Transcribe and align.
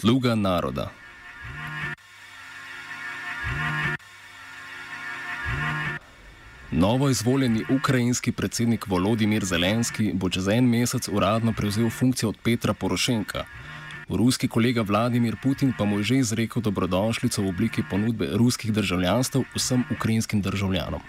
Sluga 0.00 0.34
naroda. 0.34 0.90
Novo 6.70 7.08
izvoljeni 7.08 7.64
ukrajinski 7.70 8.32
predsednik 8.32 8.86
Volodimir 8.86 9.44
Zelenski 9.44 10.10
bo 10.14 10.28
čez 10.28 10.48
en 10.48 10.68
mesec 10.68 11.08
uradno 11.08 11.52
prevzel 11.56 11.90
funkcijo 11.90 12.28
od 12.28 12.36
Petra 12.44 12.74
Porošenka. 12.74 13.44
Ruski 14.08 14.48
kolega 14.48 14.82
Vladimir 14.82 15.36
Putin 15.42 15.72
pa 15.78 15.84
mu 15.84 15.98
je 15.98 16.02
že 16.02 16.16
izrekel 16.16 16.62
dobrodošlico 16.62 17.42
v 17.42 17.48
obliki 17.48 17.82
ponudbe 17.90 18.28
ruskih 18.32 18.72
državljanstv 18.72 19.48
vsem 19.54 19.84
ukrajinskim 19.90 20.42
državljanom. 20.42 21.00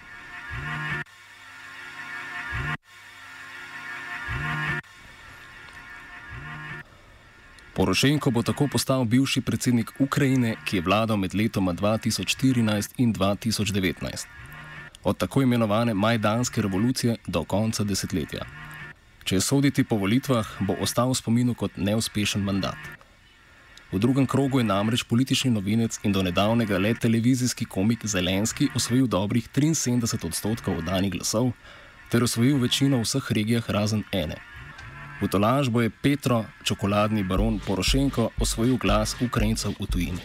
Porošenko 7.77 8.31
bo 8.31 8.41
tako 8.41 8.65
postal 8.67 9.03
bivši 9.05 9.41
predsednik 9.41 9.91
Ukrajine, 9.99 10.55
ki 10.65 10.77
je 10.77 10.81
vladal 10.81 11.17
med 11.17 11.35
letoma 11.35 11.73
2014 11.73 12.93
in 12.97 13.13
2019. 13.13 14.25
Od 15.03 15.17
tako 15.17 15.41
imenovane 15.41 15.93
Majdanske 15.93 16.61
revolucije 16.61 17.15
do 17.27 17.43
konca 17.43 17.83
desetletja. 17.83 18.45
Če 19.23 19.41
soditi 19.41 19.83
po 19.83 19.95
volitvah, 19.95 20.49
bo 20.59 20.73
ostal 20.81 21.13
v 21.13 21.19
spominu 21.21 21.53
kot 21.53 21.77
neuspešen 21.77 22.41
mandat. 22.41 22.81
V 23.91 24.01
drugem 24.01 24.25
krogu 24.25 24.59
je 24.59 24.65
namreč 24.65 25.03
politični 25.03 25.53
novinec 25.53 25.99
in 26.03 26.11
do 26.11 26.25
nedavnega 26.25 26.81
le 26.81 26.95
televizijski 26.97 27.65
komik 27.65 28.05
Zelenski 28.05 28.73
osvojil 28.75 29.07
dobrih 29.07 29.49
73 29.53 30.25
odstotkov 30.25 30.81
oddanih 30.81 31.13
glasov 31.13 31.53
ter 32.09 32.23
osvojil 32.23 32.57
večino 32.57 32.97
v 32.97 33.05
vseh 33.05 33.31
regijah 33.31 33.69
razen 33.69 34.03
ene. 34.11 34.56
V 35.17 35.27
tolažbo 35.27 35.81
je 35.81 35.89
Petro, 35.89 36.45
čokoladni 36.63 37.23
baron 37.23 37.59
Porošenko, 37.59 38.29
osvojil 38.39 38.77
glas 38.77 39.15
Ukrajincev 39.21 39.73
v 39.79 39.85
tujini. 39.89 40.21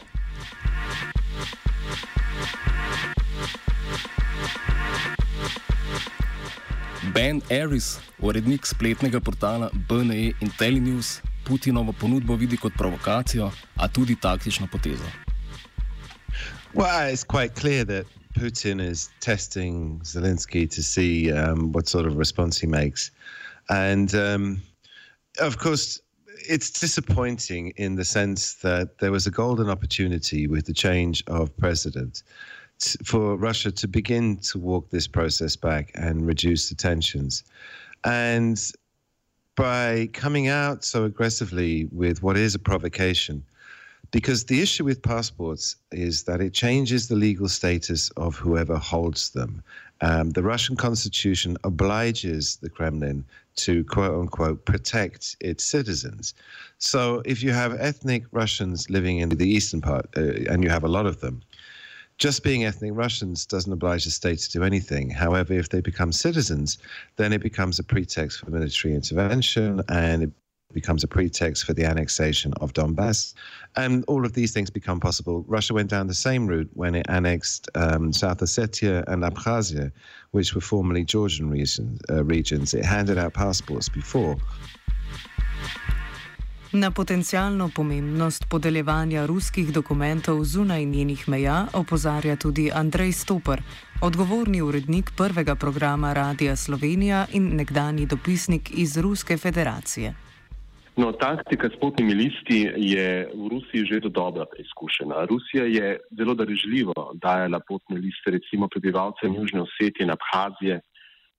Ben 7.15 7.41
Aris, 7.49 7.97
urednik 8.21 8.67
spletnega 8.67 9.21
portala 9.21 9.71
BNE 9.89 10.33
IntelliNews, 10.41 11.21
Putinovo 11.45 11.93
ponudbo 11.93 12.37
vidi 12.37 12.57
kot 12.57 12.73
provokacijo, 12.77 13.51
a 13.77 13.89
tudi 13.89 14.17
taktično 14.17 14.69
potezo. 14.73 15.09
Well, 16.75 17.13
it's 17.13 17.25
quite 17.25 17.55
clear 17.55 17.85
that 17.85 18.07
Putin 18.35 18.81
is 18.81 19.11
testing 19.21 20.01
Zelensky 20.05 20.69
to 20.69 20.83
see 20.83 21.33
um, 21.33 21.73
what 21.73 21.89
sort 21.89 22.07
of 22.07 22.17
response 22.17 22.61
he 22.61 22.67
makes. 22.67 23.11
And 23.69 24.15
um, 24.15 24.63
of 25.41 25.59
course, 25.59 26.01
it's 26.49 26.71
disappointing 26.71 27.73
in 27.77 27.97
the 27.97 28.05
sense 28.05 28.55
that 28.55 28.99
there 28.99 29.13
was 29.13 29.27
a 29.27 29.31
golden 29.31 29.71
opportunity 29.71 30.47
with 30.47 30.67
the 30.67 30.73
change 30.73 31.23
of 31.27 31.57
president 31.57 32.23
for 33.05 33.37
Russia 33.37 33.71
to 33.71 33.87
begin 33.87 34.37
to 34.39 34.59
walk 34.59 34.91
this 34.91 35.07
process 35.07 35.55
back 35.55 35.93
and 35.95 36.27
reduce 36.27 36.69
the 36.69 36.75
tensions. 36.75 37.45
And 38.05 38.61
by 39.55 40.09
coming 40.13 40.49
out 40.49 40.85
so 40.85 41.05
aggressively 41.05 41.87
with 41.93 42.23
what 42.23 42.37
is 42.37 42.55
a 42.55 42.59
provocation, 42.59 43.45
because 44.11 44.45
the 44.45 44.61
issue 44.61 44.85
with 44.85 45.03
passports 45.03 45.77
is 45.93 46.25
that 46.25 46.41
it 46.41 46.53
changes 46.53 47.09
the 47.09 47.15
legal 47.15 47.49
status 47.49 48.11
of 48.11 48.37
whoever 48.37 48.77
holds 48.77 49.31
them. 49.31 49.63
Um, 50.01 50.31
the 50.31 50.43
Russian 50.43 50.77
constitution 50.77 51.57
obliges 51.65 52.57
the 52.57 52.69
Kremlin 52.69 53.25
to 53.57 53.85
quote 53.85 54.19
unquote 54.19 54.65
protect 54.65 55.37
its 55.41 55.65
citizens. 55.65 56.35
So 56.79 57.23
if 57.25 57.43
you 57.43 57.53
have 57.53 57.79
ethnic 57.81 58.25
Russians 58.33 58.91
living 58.91 59.19
in 59.19 59.29
the 59.31 59.49
eastern 59.49 59.81
part, 59.81 60.07
uh, 60.17 60.51
and 60.51 60.63
you 60.65 60.71
have 60.71 60.85
a 60.85 60.89
lot 60.89 61.07
of 61.07 61.21
them, 61.21 61.43
just 62.19 62.45
being 62.45 62.65
ethnic 62.65 62.93
Russians 62.95 63.47
doesn't 63.47 63.73
oblige 63.73 64.05
the 64.05 64.11
state 64.11 64.39
to 64.41 64.51
do 64.51 64.63
anything. 64.63 65.11
However, 65.11 65.55
if 65.55 65.71
they 65.71 65.81
become 65.81 66.13
citizens, 66.13 66.79
then 67.17 67.33
it 67.33 67.43
becomes 67.43 67.79
a 67.79 67.83
pretext 67.83 68.41
for 68.41 68.51
military 68.51 68.95
intervention 68.95 69.83
and 69.89 70.23
it 70.25 70.31
becomes 70.73 71.05
a 71.05 71.09
pretext 71.09 71.65
for 71.65 71.73
the 71.75 71.85
annexation 71.85 72.53
of 72.61 72.73
Donbass. 72.73 73.35
And 73.77 74.05
all 74.09 74.25
of 74.25 74.33
these 74.33 74.53
things 74.53 74.71
become 74.71 75.01
possible. 75.01 75.45
Russia 75.49 75.75
went 75.75 75.91
down 75.91 76.07
the 76.07 76.15
same 76.15 76.47
route 76.47 76.71
when 76.75 76.95
it 76.95 77.07
annexed 77.09 77.69
um, 77.75 78.13
South 78.13 78.39
Ossetia 78.39 79.05
and 79.07 79.23
Abkhazia, 79.23 79.93
which 80.31 80.55
were 80.55 80.61
formerly 80.61 81.05
Georgian 81.05 81.51
regions, 81.51 82.01
uh, 82.11 82.25
regions. 82.25 82.75
It 82.75 82.85
handed 82.85 83.19
out 83.19 83.35
passports 83.35 83.89
before. 83.89 84.37
Na 86.73 86.91
potencijalno 86.91 87.71
pomembnost 87.75 88.45
podeljevanja 88.49 89.27
ruskih 89.27 89.73
dokumentov 89.73 90.45
zunaj 90.45 90.85
njenih 90.85 91.29
meja 91.29 91.67
opozarja 91.73 92.37
tudi 92.37 92.71
Andrej 92.75 93.13
Stoper, 93.13 93.63
odgovorni 94.01 94.63
urednik 94.63 95.11
prvega 95.17 95.55
programa 95.55 96.13
Radia 96.13 96.57
Slovenija 96.57 97.27
in 97.33 97.57
nekdani 97.57 98.07
dopisnik 98.07 98.71
iz 98.75 98.97
Ruske 98.97 99.37
federacije. 99.37 100.15
No, 100.97 101.13
taktika 101.17 101.73
s 101.73 101.77
potnimi 101.81 102.13
listi 102.13 102.69
je 102.77 103.25
v 103.33 103.49
Rusiji 103.49 103.89
že 103.89 104.05
do 104.05 104.11
dobra 104.13 104.45
preizkušena. 104.45 105.25
Rusija 105.25 105.65
je 105.65 105.97
zelo 106.13 106.35
darežljivo 106.37 107.17
dajala 107.17 107.61
potne 107.65 107.97
liste 107.97 108.31
recimo 108.31 108.69
prebivalcem 108.69 109.33
Južne 109.33 109.65
Osetije 109.65 110.05
in 110.05 110.13
Abhazije 110.13 110.77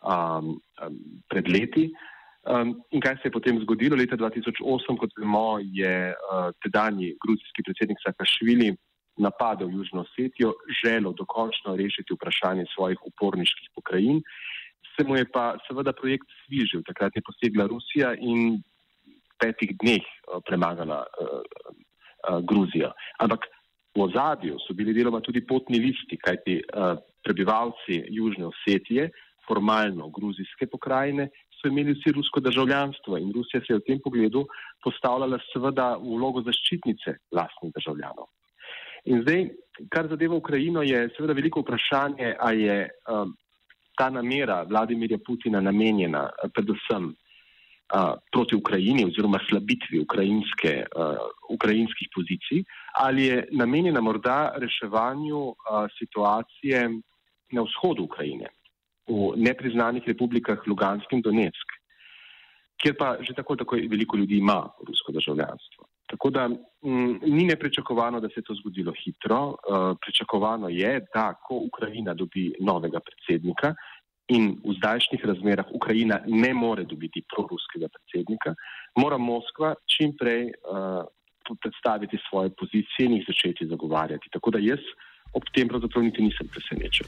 um, 0.01 0.57
um, 0.81 0.97
pred 1.29 1.45
leti. 1.45 1.93
Um, 2.49 2.81
in 2.91 3.01
kaj 3.01 3.21
se 3.21 3.29
je 3.29 3.35
potem 3.37 3.61
zgodilo? 3.61 3.95
Leta 3.95 4.17
2008, 4.17 4.97
kot 4.97 5.13
vemo, 5.21 5.61
je 5.61 6.11
uh, 6.17 6.49
tedajni 6.65 7.13
gruzijski 7.21 7.61
predsednik 7.63 8.01
Sakašvili 8.01 8.73
napadel 9.21 9.69
Južno 9.69 10.01
Osetijo, 10.01 10.57
želel 10.81 11.13
dokončno 11.13 11.77
rešiti 11.77 12.17
vprašanje 12.17 12.65
svojih 12.73 12.97
uporniških 13.05 13.69
pokrajin. 13.75 14.21
Se 14.97 15.05
mu 15.07 15.15
je 15.15 15.29
pa 15.29 15.53
seveda 15.67 15.93
projekt 15.93 16.25
svižil, 16.41 16.81
takrat 16.89 17.13
je 17.15 17.21
posegla 17.21 17.69
Rusija 17.69 18.15
in 18.17 18.63
petih 19.43 19.75
dneh 19.83 20.03
uh, 20.03 20.39
premagala 20.47 21.03
uh, 21.03 21.43
uh, 21.43 22.39
Gruzijo. 22.47 22.93
Ampak 23.19 23.49
v 23.93 24.07
ozadju 24.07 24.57
so 24.63 24.73
bili 24.73 24.95
deloma 24.95 25.21
tudi 25.21 25.43
potni 25.45 25.77
listi, 25.77 26.17
kajti 26.17 26.55
prebivalci 27.21 27.99
Južne 28.09 28.47
Osetije, 28.49 29.11
formalno 29.45 30.07
gruzijske 30.09 30.65
pokrajine, 30.71 31.27
so 31.59 31.69
imeli 31.69 31.93
vsi 31.93 32.11
rusko 32.15 32.39
državljanstvo 32.39 33.17
in 33.17 33.31
Rusija 33.35 33.61
se 33.61 33.73
je 33.73 33.79
v 33.79 33.85
tem 33.87 33.99
pogledu 34.03 34.47
postavljala 34.83 35.39
seveda 35.51 35.93
v 36.01 36.17
vlogo 36.17 36.41
zaščitnice 36.41 37.15
lastnih 37.31 37.71
državljanov. 37.77 38.27
In 39.05 39.21
zdaj, 39.23 39.49
kar 39.91 40.07
zadeva 40.09 40.35
Ukrajino, 40.35 40.81
je 40.83 41.09
seveda 41.15 41.35
veliko 41.35 41.61
vprašanje, 41.63 42.35
a 42.39 42.51
je 42.55 42.77
um, 43.11 43.33
ta 43.99 44.09
namera 44.09 44.63
Vladimirja 44.63 45.19
Putina 45.25 45.61
namenjena 45.61 46.29
predvsem 46.55 47.11
proti 48.31 48.55
Ukrajini 48.55 49.05
oziroma 49.05 49.39
slabitvi 49.49 49.99
ukrajinske, 49.99 50.85
uh, 50.95 51.17
ukrajinskih 51.49 52.07
pozicij, 52.15 52.63
ali 52.93 53.25
je 53.25 53.47
namenjena 53.51 54.01
morda 54.01 54.53
reševanju 54.57 55.37
uh, 55.37 55.55
situacije 55.99 56.89
na 57.51 57.61
vzhodu 57.61 58.03
Ukrajine, 58.03 58.49
v 59.07 59.33
nepriznanih 59.37 60.03
republikah 60.07 60.67
Lugansk 60.67 61.11
in 61.13 61.21
Donetsk, 61.21 61.77
kjer 62.81 62.97
pa 62.97 63.17
že 63.21 63.33
tako 63.33 63.55
tako 63.55 63.75
veliko 63.75 64.17
ljudi 64.17 64.37
ima 64.37 64.69
rusko 64.87 65.11
državljanstvo. 65.11 65.85
Tako 66.09 66.29
da 66.29 66.45
m, 66.45 67.19
ni 67.21 67.45
nepričakovano, 67.45 68.19
da 68.19 68.27
se 68.27 68.41
je 68.41 68.43
to 68.43 68.53
zgodilo 68.53 68.93
hitro. 69.03 69.41
Uh, 69.47 69.55
pričakovano 70.01 70.69
je, 70.69 71.05
da 71.13 71.33
ko 71.33 71.55
Ukrajina 71.55 72.13
dobi 72.13 72.53
novega 72.59 72.99
predsednika 72.99 73.75
in 74.27 74.55
v 74.63 74.75
zdajšnjih 74.77 75.25
razmerah 75.25 75.65
Ukrajina 75.73 76.19
ne 76.27 76.53
more 76.53 76.83
dobiti 76.83 77.23
proruskega 77.35 77.87
predsednika, 77.95 78.55
mora 78.95 79.17
Moskva 79.17 79.75
čim 79.87 80.15
prej 80.19 80.47
uh, 80.47 81.03
predstaviti 81.61 82.17
svoje 82.29 82.49
pozicije 82.59 83.05
in 83.05 83.13
jih 83.17 83.25
začeti 83.27 83.67
zagovarjati. 83.67 84.29
Tako 84.31 84.51
da 84.51 84.59
jaz 84.59 84.79
ob 85.33 85.43
tem 85.55 85.67
pravzaprav 85.67 86.03
niti 86.03 86.21
nisem 86.21 86.47
presenečen. 86.47 87.07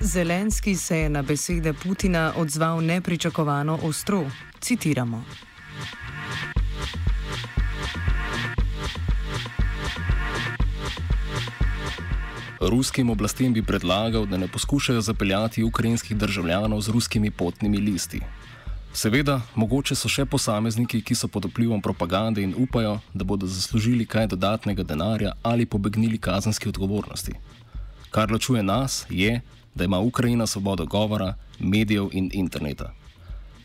Zelenski 0.00 0.74
se 0.74 0.98
je 0.98 1.08
na 1.08 1.22
besede 1.22 1.72
Putina 1.72 2.32
odzval 2.36 2.84
nepričakovano 2.84 3.78
ostro. 3.82 4.24
Citiramo. 4.60 5.24
Ruskim 12.68 13.10
oblastem 13.10 13.52
bi 13.52 13.62
predlagal, 13.62 14.26
da 14.26 14.36
ne 14.36 14.48
poskušajo 14.48 15.00
zapeljati 15.00 15.62
ukrajinskih 15.62 16.16
državljanov 16.16 16.80
z 16.80 16.88
ruskimi 16.88 17.30
potnimi 17.30 17.78
listi. 17.78 18.20
Seveda, 18.94 19.40
mogoče 19.54 19.96
so 19.98 20.08
še 20.08 20.22
posamezniki, 20.24 21.00
ki 21.02 21.16
so 21.18 21.28
pod 21.28 21.48
vplivom 21.50 21.82
propagande 21.82 22.42
in 22.42 22.54
upajo, 22.56 23.00
da 23.14 23.24
bodo 23.24 23.46
zaslužili 23.46 24.06
kaj 24.06 24.28
dodatnega 24.30 24.82
denarja 24.82 25.32
ali 25.42 25.66
pobegnili 25.66 26.18
kazenski 26.18 26.68
odgovornosti. 26.68 27.34
Kar 28.10 28.30
ločuje 28.30 28.62
nas, 28.62 29.02
je, 29.10 29.40
da 29.74 29.84
ima 29.84 29.98
Ukrajina 29.98 30.46
svobodo 30.46 30.86
govora, 30.86 31.34
medijev 31.58 32.08
in 32.12 32.30
interneta. 32.32 32.92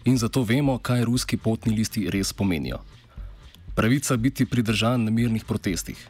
In 0.05 0.17
zato 0.17 0.43
vemo, 0.43 0.77
kaj 0.77 1.05
ruski 1.05 1.37
potni 1.37 1.75
listi 1.75 2.09
res 2.09 2.33
pomenijo. 2.33 2.79
Pravica 3.75 4.17
biti 4.17 4.45
pridržan 4.45 5.03
na 5.03 5.11
mirnih 5.11 5.45
protestih, 5.45 6.07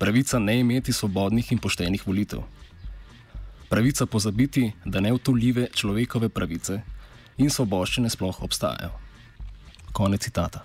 pravica 0.00 0.38
ne 0.38 0.60
imeti 0.60 0.92
svobodnih 0.92 1.52
in 1.52 1.58
poštenih 1.58 2.06
volitev, 2.06 2.40
pravica 3.68 4.06
pozabiti, 4.06 4.72
da 4.84 5.00
neutoljive 5.00 5.66
človekove 5.76 6.28
pravice 6.28 6.80
in 7.36 7.50
svoboščine 7.50 8.08
sploh 8.10 8.42
obstajajo. 8.42 8.94
Konec 9.92 10.24
citata. 10.24 10.64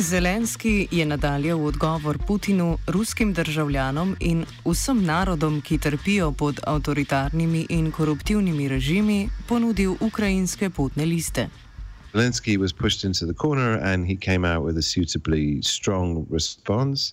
Zelenski 0.00 0.88
je 0.90 1.06
nadalje 1.06 1.54
v 1.54 1.64
odgovor 1.64 2.18
Putinu, 2.26 2.78
ruskim 2.86 3.32
državljanom 3.32 4.16
in 4.20 4.46
vsem 4.64 5.04
narodom, 5.04 5.60
ki 5.60 5.78
trpijo 5.78 6.32
pod 6.32 6.60
avtoritarnimi 6.66 7.66
in 7.68 7.92
koruptivnimi 7.92 8.68
režimi, 8.68 9.28
ponudil 9.48 9.96
ukrajinske 10.00 10.70
potne 10.70 11.04
liste. 11.04 11.48
Zelensky 12.14 12.56
was 12.56 12.72
pushed 12.72 13.04
into 13.04 13.26
the 13.26 13.34
corner 13.34 13.78
and 13.82 14.06
he 14.06 14.16
came 14.16 14.44
out 14.44 14.64
with 14.64 14.78
a 14.78 14.82
suitably 14.82 15.60
strong 15.62 16.26
response. 16.30 17.12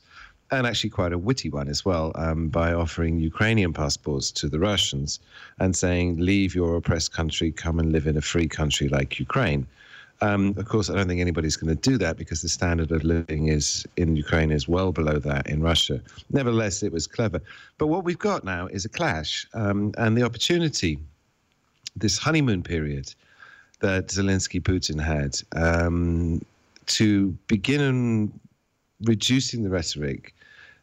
And 0.52 0.66
actually, 0.66 0.92
quite 0.92 1.14
a 1.14 1.20
witty 1.20 1.50
one 1.50 1.68
as 1.70 1.84
well, 1.86 2.12
um, 2.16 2.48
by 2.48 2.74
offering 2.74 3.20
Ukrainian 3.20 3.74
passports 3.74 4.32
to 4.32 4.48
the 4.48 4.60
Russians 4.60 5.20
and 5.60 5.76
saying, 5.76 6.20
Leave 6.20 6.56
your 6.56 6.78
oppressed 6.78 7.12
country, 7.12 7.52
come 7.52 7.80
and 7.80 7.92
live 7.92 8.08
in 8.08 8.18
a 8.18 8.22
free 8.22 8.48
country 8.48 8.88
like 8.88 9.20
Ukraine. 9.20 9.68
Um, 10.22 10.56
of 10.58 10.66
course, 10.66 10.90
I 10.90 10.96
don't 10.96 11.08
think 11.08 11.22
anybody's 11.22 11.56
going 11.56 11.76
to 11.76 11.90
do 11.90 11.98
that 12.00 12.18
because 12.18 12.42
the 12.42 12.50
standard 12.50 12.92
of 12.92 13.04
living 13.04 13.50
is 13.50 13.86
in 13.98 14.16
Ukraine 14.16 14.52
is 14.52 14.68
well 14.68 14.92
below 14.92 15.20
that 15.20 15.48
in 15.48 15.62
Russia. 15.62 16.02
Nevertheless, 16.32 16.82
it 16.82 16.92
was 16.92 17.06
clever. 17.06 17.40
But 17.78 17.88
what 17.88 18.04
we've 18.04 18.18
got 18.18 18.44
now 18.44 18.68
is 18.68 18.84
a 18.86 18.90
clash 18.90 19.48
um, 19.54 19.94
and 19.98 20.18
the 20.18 20.24
opportunity, 20.24 20.98
this 21.96 22.18
honeymoon 22.18 22.64
period 22.64 23.14
that 23.80 24.08
Zelensky 24.08 24.60
Putin 24.62 25.00
had, 25.00 25.40
um, 25.56 26.44
to 26.88 27.38
begin 27.48 28.32
reducing 29.02 29.62
the 29.62 29.70
rhetoric, 29.70 30.34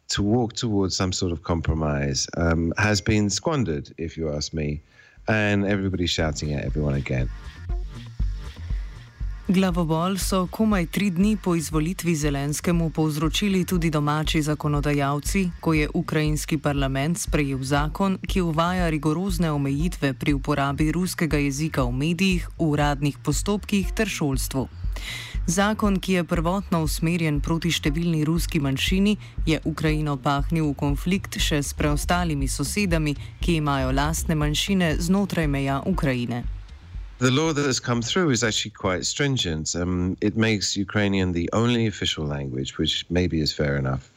to 0.06 0.22
walk 0.22 0.52
towards 0.52 0.96
some 0.96 1.12
sort 1.12 1.32
of 1.32 1.42
compromise, 1.42 2.28
um, 2.36 2.72
has 2.76 3.00
been 3.00 3.28
squandered, 3.30 3.92
if 3.98 4.16
you 4.16 4.32
ask 4.32 4.52
me. 4.52 4.80
And 5.26 5.64
everybody's 5.64 6.10
shouting 6.10 6.52
at 6.52 6.64
everyone 6.66 6.94
again. 6.94 7.30
Glavobol 9.48 10.16
so 10.16 10.46
komaj 10.46 10.86
tri 10.86 11.10
dni 11.10 11.36
po 11.36 11.52
izvolitvi 11.54 12.14
Zelenskemu 12.16 12.90
povzročili 12.90 13.64
tudi 13.64 13.90
domači 13.90 14.42
zakonodajalci, 14.42 15.50
ko 15.60 15.74
je 15.74 15.88
ukrajinski 15.94 16.58
parlament 16.58 17.18
sprejel 17.18 17.60
zakon, 17.62 18.16
ki 18.28 18.40
uvaja 18.40 18.88
rigorozne 18.88 19.52
omejitve 19.52 20.14
pri 20.14 20.32
uporabi 20.32 20.92
ruskega 20.92 21.36
jezika 21.36 21.84
v 21.84 21.92
medijih, 21.92 22.48
v 22.58 22.70
uradnih 22.70 23.18
postopkih 23.18 23.92
ter 23.92 24.08
šolstvu. 24.08 24.68
Zakon, 25.46 26.00
ki 26.00 26.12
je 26.12 26.24
prvotno 26.24 26.80
usmerjen 26.80 27.40
proti 27.44 27.68
številni 27.68 28.24
ruski 28.24 28.64
manjšini, 28.64 29.16
je 29.44 29.60
Ukrajino 29.64 30.16
pahnil 30.16 30.72
v 30.72 30.74
konflikt 30.74 31.36
še 31.36 31.60
s 31.60 31.76
preostalimi 31.76 32.48
sosedami, 32.48 33.12
ki 33.44 33.60
imajo 33.60 33.92
lastne 33.92 34.40
manjšine 34.40 34.94
znotraj 35.04 35.46
meja 35.46 35.82
Ukrajine. 35.84 36.63
The 37.18 37.30
law 37.30 37.52
that 37.52 37.64
has 37.64 37.78
come 37.78 38.02
through 38.02 38.30
is 38.30 38.42
actually 38.42 38.72
quite 38.72 39.06
stringent. 39.06 39.76
Um, 39.76 40.16
it 40.20 40.36
makes 40.36 40.76
Ukrainian 40.76 41.32
the 41.32 41.48
only 41.52 41.86
official 41.86 42.24
language, 42.26 42.76
which 42.76 43.06
maybe 43.08 43.40
is 43.40 43.52
fair 43.52 43.76
enough. 43.76 44.10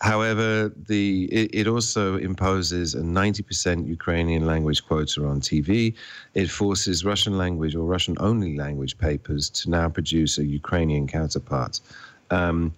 However, 0.00 0.72
the 0.86 1.24
it, 1.26 1.50
it, 1.52 1.66
also 1.66 2.16
imposes 2.16 2.94
a 2.94 3.00
90% 3.00 3.86
Ukrainian 3.86 4.46
language 4.46 4.86
quota 4.86 5.26
on 5.26 5.40
TV. 5.40 5.94
It 6.34 6.48
forces 6.48 7.04
Russian 7.04 7.36
language 7.36 7.74
or 7.74 7.84
Russian 7.84 8.16
only 8.20 8.56
language 8.56 8.96
papers 8.96 9.50
to 9.50 9.70
now 9.70 9.88
produce 9.88 10.38
a 10.38 10.44
Ukrainian 10.44 11.06
counterpart. 11.08 11.80
Um, 12.30 12.72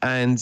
and 0.00 0.38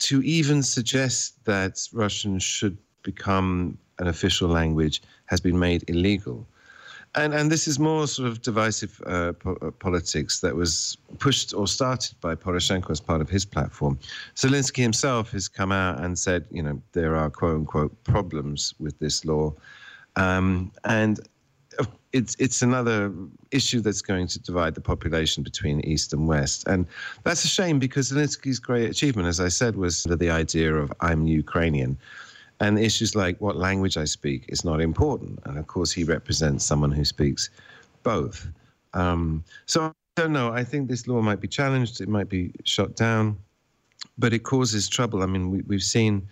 to 0.00 0.20
even 0.22 0.62
suggest 0.62 1.44
that 1.44 1.88
Russian 1.92 2.40
should 2.40 2.76
become 3.02 3.78
an 3.98 4.08
official 4.08 4.48
language 4.48 5.00
has 5.26 5.40
been 5.40 5.58
made 5.58 5.88
illegal. 5.88 6.46
And 7.16 7.32
and 7.32 7.50
this 7.50 7.66
is 7.66 7.78
more 7.78 8.06
sort 8.06 8.28
of 8.28 8.42
divisive 8.42 9.00
uh, 9.06 9.32
po- 9.32 9.58
uh, 9.62 9.70
politics 9.70 10.40
that 10.40 10.54
was 10.54 10.98
pushed 11.18 11.54
or 11.54 11.66
started 11.66 12.14
by 12.20 12.34
Poroshenko 12.34 12.90
as 12.90 13.00
part 13.00 13.22
of 13.22 13.30
his 13.30 13.46
platform. 13.46 13.98
Zelensky 14.34 14.82
himself 14.82 15.32
has 15.32 15.48
come 15.48 15.72
out 15.72 15.98
and 15.98 16.18
said, 16.18 16.44
you 16.50 16.62
know, 16.62 16.80
there 16.92 17.16
are 17.16 17.30
quote 17.30 17.56
unquote 17.56 18.04
problems 18.04 18.74
with 18.78 18.98
this 18.98 19.24
law, 19.24 19.54
um, 20.16 20.70
and 20.84 21.20
it's 22.12 22.36
it's 22.38 22.60
another 22.62 23.12
issue 23.50 23.80
that's 23.80 24.02
going 24.02 24.26
to 24.28 24.38
divide 24.38 24.74
the 24.74 24.80
population 24.80 25.42
between 25.42 25.80
east 25.80 26.12
and 26.12 26.28
west, 26.28 26.66
and 26.66 26.86
that's 27.24 27.44
a 27.44 27.48
shame 27.48 27.78
because 27.78 28.12
Zelensky's 28.12 28.58
great 28.58 28.90
achievement, 28.90 29.26
as 29.26 29.40
I 29.40 29.48
said, 29.48 29.76
was 29.76 30.04
the 30.04 30.30
idea 30.30 30.74
of 30.74 30.92
"I'm 31.00 31.26
Ukrainian." 31.26 31.96
And 32.60 32.78
issues 32.78 33.14
like 33.14 33.38
what 33.40 33.56
language 33.56 33.96
I 33.96 34.04
speak 34.04 34.46
is 34.48 34.64
not 34.64 34.80
important. 34.80 35.40
And 35.44 35.58
of 35.58 35.66
course, 35.66 35.92
he 35.92 36.04
represents 36.04 36.64
someone 36.64 36.90
who 36.90 37.04
speaks 37.04 37.50
both. 38.02 38.48
Um, 38.94 39.44
so 39.66 39.84
I 39.84 39.92
don't 40.16 40.32
know. 40.32 40.52
I 40.52 40.64
think 40.64 40.88
this 40.88 41.06
law 41.06 41.20
might 41.20 41.40
be 41.40 41.48
challenged, 41.48 42.00
it 42.00 42.08
might 42.08 42.28
be 42.28 42.52
shot 42.64 42.96
down, 42.96 43.36
but 44.16 44.32
it 44.32 44.40
causes 44.40 44.88
trouble. 44.88 45.22
I 45.22 45.26
mean, 45.26 45.50
we, 45.66 45.74
have 45.74 45.82
seen 45.82 46.26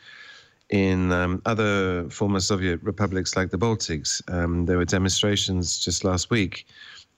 in 0.70 1.12
um, 1.12 1.42
other 1.44 2.08
former 2.08 2.40
Soviet 2.40 2.82
republics 2.82 3.36
like 3.36 3.50
the 3.50 3.58
Baltics, 3.58 4.22
um, 4.32 4.64
there 4.64 4.78
were 4.78 4.86
demonstrations 4.86 5.78
just 5.78 6.04
last 6.04 6.30
week 6.30 6.66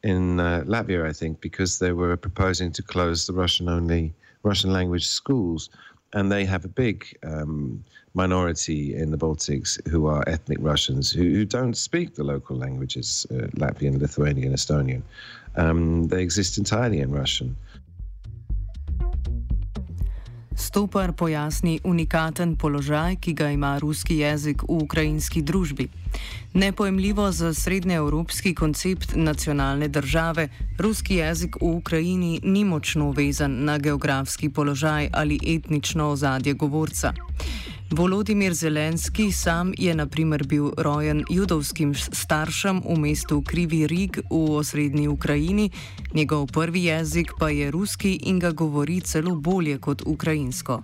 in 0.02 0.40
uh, 0.40 0.64
Latvia, 0.66 1.06
I 1.06 1.12
think, 1.12 1.40
because 1.40 1.78
they 1.78 1.92
were 1.92 2.16
proposing 2.16 2.72
to 2.72 2.82
close 2.82 3.26
the 3.26 3.32
Russian 3.32 3.68
only 3.68 4.12
Russian 4.42 4.72
language 4.72 5.06
schools 5.06 5.70
and 6.12 6.30
they 6.30 6.44
have 6.44 6.64
a 6.64 6.68
big 6.68 7.16
um, 7.24 7.84
minority 8.16 8.96
in 8.96 9.10
the 9.10 9.18
Baltics 9.18 9.78
who 9.88 10.06
are 10.06 10.24
ethnic 10.26 10.58
Russians 10.60 11.12
who, 11.12 11.22
who 11.22 11.44
don't 11.44 11.76
speak 11.76 12.14
the 12.14 12.24
local 12.24 12.56
languages, 12.56 13.26
uh, 13.30 13.46
Latvian, 13.62 14.00
Lithuanian, 14.00 14.52
Estonian. 14.54 15.02
Um, 15.56 16.08
they 16.08 16.22
exist 16.22 16.58
entirely 16.58 17.00
in 17.00 17.10
Russian. 17.10 17.56
Stopar 20.56 21.12
pojasni 21.12 21.80
unikaten 21.84 22.56
položaj, 22.56 23.16
ki 23.20 23.32
ga 23.32 23.50
ima 23.52 23.78
ruski 23.78 24.16
jezik 24.18 24.62
v 24.62 24.78
ukrajinski 24.82 25.42
družbi. 25.42 25.88
Nepojemljivo 26.54 27.32
za 27.32 27.54
srednjeevropski 27.54 28.54
koncept 28.54 29.12
nacionalne 29.14 29.88
države, 29.88 30.48
ruski 30.78 31.14
jezik 31.14 31.56
v 31.60 31.64
Ukrajini 31.76 32.40
ni 32.42 32.64
močno 32.64 33.10
vezan 33.10 33.64
na 33.64 33.78
geografski 33.78 34.48
položaj 34.48 35.08
ali 35.12 35.38
etnično 35.46 36.08
ozadje 36.08 36.54
govorca. 36.54 37.12
Volodimir 37.90 38.52
Zelenski 38.52 39.30
sam 39.32 39.72
je 39.78 39.94
naprimer 39.94 40.42
bil 40.48 40.70
rojen 40.78 41.22
judovskim 41.30 41.94
staršem 41.94 42.82
v 42.82 42.98
mestu 42.98 43.42
Krivi 43.46 43.86
Rig 43.86 44.18
v 44.30 44.58
osrednji 44.58 45.08
Ukrajini, 45.08 45.70
njegov 46.14 46.46
prvi 46.46 46.84
jezik 46.84 47.30
pa 47.38 47.48
je 47.48 47.70
ruski 47.70 48.18
in 48.26 48.38
ga 48.38 48.50
govori 48.50 49.00
celo 49.00 49.36
bolje 49.36 49.78
kot 49.78 50.02
ukrajinsko. 50.06 50.82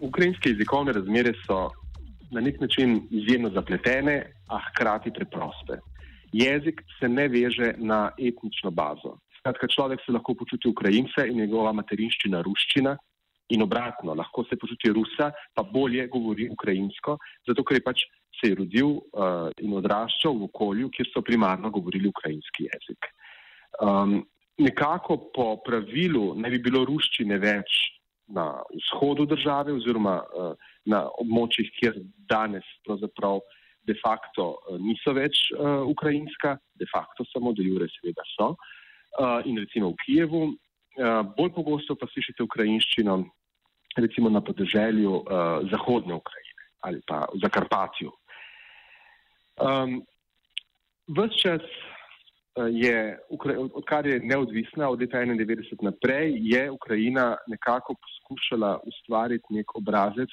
ukrajinske 0.00 0.50
jezikovne 0.50 0.92
razmere 0.92 1.32
so 1.46 1.70
na 2.30 2.40
nek 2.40 2.60
način 2.60 3.06
izjemno 3.10 3.50
zapletene, 3.50 4.32
a 4.48 4.58
hkrati 4.68 5.10
preproste. 5.10 5.80
Jezik 6.32 6.82
se 7.00 7.08
ne 7.08 7.28
veže 7.28 7.74
na 7.78 8.10
etnično 8.18 8.70
bazo. 8.70 9.18
Skratka, 9.38 9.66
človek 9.66 10.00
se 10.06 10.12
lahko 10.12 10.34
počuti 10.34 10.68
Ukrajince 10.68 11.26
in 11.30 11.38
njegova 11.38 11.72
materinščina 11.72 12.42
ruščina, 12.42 12.96
in 13.48 13.62
obratno, 13.62 14.14
lahko 14.14 14.44
se 14.44 14.56
počuti 14.56 14.90
Rusa, 14.90 15.30
pa 15.54 15.62
bolje 15.62 16.06
govori 16.10 16.48
ukrajinsko, 16.50 17.18
zato 17.46 17.64
ker 17.64 17.78
je 17.78 17.84
pač 17.84 18.06
se 18.36 18.50
je 18.50 18.54
rodil 18.58 18.88
uh, 18.88 19.48
in 19.64 19.74
odraščal 19.78 20.34
v 20.36 20.48
okolju, 20.50 20.90
kjer 20.92 21.08
so 21.12 21.22
primarno 21.24 21.70
govorili 21.72 22.10
ukrajinski 22.10 22.68
jezik. 22.68 23.08
Um, 23.80 24.18
nekako 24.58 25.18
po 25.34 25.46
pravilu 25.64 26.34
ne 26.36 26.50
bi 26.52 26.60
bilo 26.62 26.84
ruščine 26.88 27.38
več 27.40 27.78
na 28.28 28.48
vzhodu 28.74 29.26
države 29.30 29.72
oziroma 29.76 30.18
uh, 30.20 30.52
na 30.84 31.06
območjih, 31.22 31.70
kjer 31.78 32.00
danes 32.28 32.66
pravzaprav 32.84 33.40
de 33.86 33.94
facto 34.02 34.50
uh, 34.56 34.76
niso 34.82 35.14
več 35.16 35.46
uh, 35.54 35.86
ukrajinska, 35.86 36.56
de 36.74 36.88
facto 36.92 37.24
samo, 37.32 37.54
da 37.54 37.64
jure 37.64 37.88
seveda 37.98 38.26
so. 38.34 38.54
Uh, 39.16 39.40
in 39.48 39.56
recimo 39.62 39.94
v 39.94 40.00
Kijevu, 40.04 40.40
bolj 41.36 41.50
pogosto 41.54 41.94
pa 41.94 42.06
slišite 42.12 42.42
ukrajinščino 42.42 43.16
recimo 43.96 44.30
na 44.30 44.40
podeželju 44.40 45.12
uh, 45.12 45.24
zahodne 45.72 46.14
Ukrajine 46.14 46.62
ali 46.86 47.00
pa 47.06 47.24
v 47.32 47.40
Zakarpatju, 47.42 48.12
Um, 49.56 50.02
ves 51.08 51.32
čas 51.40 51.62
uh, 51.64 52.68
je, 52.68 53.18
odkar 53.72 54.06
je 54.06 54.20
neodvisna 54.20 54.90
od 54.90 55.00
leta 55.00 55.18
1991 55.18 55.82
naprej, 55.82 56.36
je 56.42 56.70
Ukrajina 56.70 57.36
nekako 57.48 57.94
poskušala 57.94 58.80
ustvariti 58.84 59.54
nek 59.56 59.76
obrazec 59.76 60.28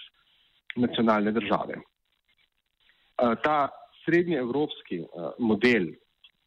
nacionalne 0.75 1.31
države. 1.31 1.79
Uh, 1.79 3.35
ta 3.43 3.69
srednjeevropski 4.05 4.99
uh, 4.99 5.31
model 5.39 5.87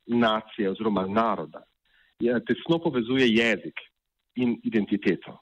nacije 0.07 0.71
oziroma 0.71 1.07
naroda 1.07 1.63
je, 2.21 2.45
tesno 2.45 2.79
povezuje 2.79 3.27
jezik 3.29 3.81
in 4.37 4.57
identiteto. 4.65 5.39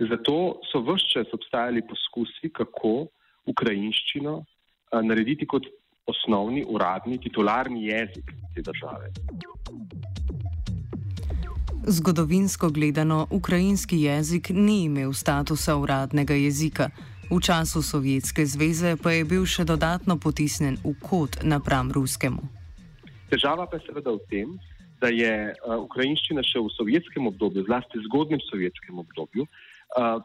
Zato 0.00 0.60
so 0.70 0.80
vse 0.80 1.12
čas 1.12 1.32
obstajali 1.32 1.82
poskusi, 1.86 2.50
kako 2.52 3.06
ukrajinščino 3.46 4.34
uh, 4.38 5.02
narediti 5.04 5.46
kot 5.46 5.66
osnovni, 6.06 6.64
uradni, 6.68 7.20
titularni 7.20 7.86
jezik 7.86 8.32
te 8.54 8.62
države. 8.62 9.12
Zgodovinsko 11.86 12.70
gledano, 12.70 13.26
ukrajinski 13.30 14.02
jezik 14.02 14.50
ni 14.50 14.84
imel 14.84 15.12
statusa 15.12 15.76
uradnega 15.76 16.34
jezika. 16.34 16.90
V 17.30 17.40
času 17.40 17.82
Sovjetske 17.82 18.46
zveze 18.46 18.96
pa 19.02 19.12
je 19.14 19.24
bil 19.24 19.46
še 19.46 19.64
dodatno 19.64 20.18
potisnen 20.18 20.76
v 20.84 20.96
kot 20.98 21.38
napram 21.46 21.92
ruskemu. 21.94 22.42
Težava 23.30 23.68
pa 23.70 23.78
je 23.78 23.86
seveda 23.86 24.10
v 24.10 24.20
tem, 24.26 24.48
da 25.00 25.08
je 25.12 25.32
uh, 25.50 25.78
ukrajinščina 25.84 26.44
še 26.46 26.62
v 26.62 26.72
sovjetskem 26.76 27.26
obdobju, 27.30 27.64
zlasti 27.68 28.02
zgodnjem 28.06 28.42
sovjetskem 28.48 29.00
obdobju, 29.02 29.46
uh, 29.98 30.20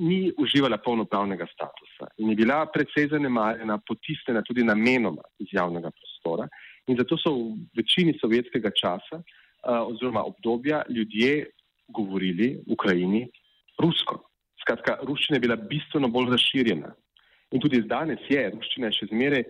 ni 0.00 0.30
uživala 0.38 0.78
polnopravnega 0.78 1.46
statusa 1.50 2.08
in 2.22 2.30
je 2.30 2.36
bila 2.38 2.62
predvsej 2.72 3.10
zanemarjena, 3.10 3.80
potisnjena 3.88 4.42
tudi 4.46 4.64
namenoma 4.64 5.24
iz 5.42 5.50
javnega 5.52 5.90
prostora. 5.90 6.46
In 6.88 6.96
zato 6.96 7.18
so 7.18 7.32
v 7.34 7.82
večini 7.82 8.14
sovjetskega 8.20 8.72
časa 8.76 9.20
uh, 9.20 9.82
oziroma 9.90 10.24
obdobja 10.24 10.84
ljudje 10.88 11.50
govorili 11.90 12.54
v 12.66 12.74
Ukrajini 12.76 13.26
rusko. 13.82 14.20
Skratka, 14.62 14.98
ruščina 15.08 15.38
je 15.38 15.46
bila 15.46 15.56
bistveno 15.56 16.08
bolj 16.12 16.34
razširjena. 16.36 16.92
In 17.50 17.62
tudi 17.62 17.80
danes 17.82 18.22
je 18.30 18.42
ruščina 18.54 18.92
še 18.94 19.08
zmeraj, 19.10 19.42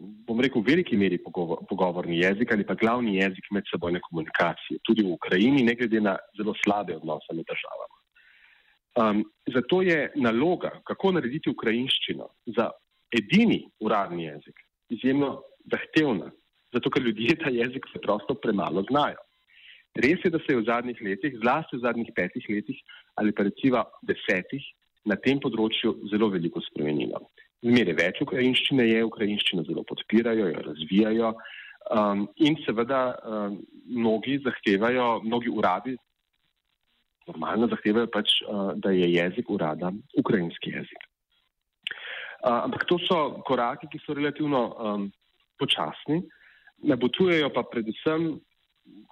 bom 0.00 0.40
rekel, 0.40 0.62
v 0.62 0.72
veliki 0.72 0.96
meri 0.96 1.18
pogovor, 1.20 1.64
pogovorni 1.68 2.20
jezik 2.20 2.52
ali 2.52 2.64
pa 2.66 2.74
glavni 2.74 3.18
jezik 3.18 3.50
medsebojne 3.52 4.00
komunikacije, 4.08 4.80
tudi 4.88 5.04
v 5.04 5.12
Ukrajini, 5.12 5.64
ne 5.66 5.74
glede 5.74 6.00
na 6.00 6.16
zelo 6.36 6.54
slabe 6.64 6.96
odnose 6.96 7.36
med 7.36 7.46
državami. 7.48 7.96
Um, 9.00 9.22
zato 9.54 9.82
je 9.82 10.10
naloga, 10.16 10.72
kako 10.84 11.12
narediti 11.12 11.50
ukrajinščino 11.50 12.26
za 12.56 12.70
edini 13.14 13.62
uradni 13.80 14.24
jezik, 14.24 14.56
izjemno 14.90 15.42
zahtevna, 15.70 16.30
zato 16.74 16.90
ker 16.90 17.02
ljudje 17.02 17.36
ta 17.44 17.52
jezik 17.54 17.86
preprosto 17.92 18.34
premalo 18.34 18.82
znajo. 18.90 19.20
Res 19.94 20.22
je, 20.24 20.30
da 20.30 20.38
se 20.38 20.54
je 20.54 20.60
v 20.60 20.66
zadnjih 20.66 20.98
letih, 21.02 21.38
zlasti 21.42 21.76
v 21.76 21.84
zadnjih 21.84 22.10
petih 22.14 22.44
letih 22.48 22.78
ali 23.18 23.34
pa 23.34 23.42
recimo 23.42 23.84
desetih, 24.06 24.62
na 25.04 25.16
tem 25.16 25.40
področju 25.40 25.96
zelo 26.12 26.28
veliko 26.30 26.60
spremenilo. 26.62 27.22
Zmeraj 27.60 27.96
več 27.98 28.20
ukrajinščine 28.24 28.86
je, 28.88 29.00
ukrajinščino 29.04 29.64
zelo 29.68 29.84
podpirajo, 29.88 30.46
jo 30.48 30.62
razvijajo 30.64 31.32
um, 31.34 32.22
in 32.40 32.56
seveda 32.64 33.00
um, 33.20 33.58
mnogi 33.84 34.38
zahtevajo, 34.44 35.20
mnogi 35.26 35.52
uradi 35.52 35.96
normalno 37.28 37.68
zahtevajo 37.70 38.08
pač, 38.12 38.32
uh, 38.42 38.72
da 38.80 38.92
je 38.96 39.10
jezik 39.12 39.50
urada 39.50 39.92
ukrajinski 40.18 40.72
jezik. 40.74 41.04
Uh, 42.40 42.64
ampak 42.64 42.86
to 42.88 42.96
so 43.04 43.42
koraki, 43.46 43.90
ki 43.92 44.00
so 44.06 44.16
relativno 44.16 44.62
um, 44.72 45.10
počasni, 45.60 46.22
nabotujejo 46.88 47.50
pa 47.52 47.66
predvsem, 47.68 48.32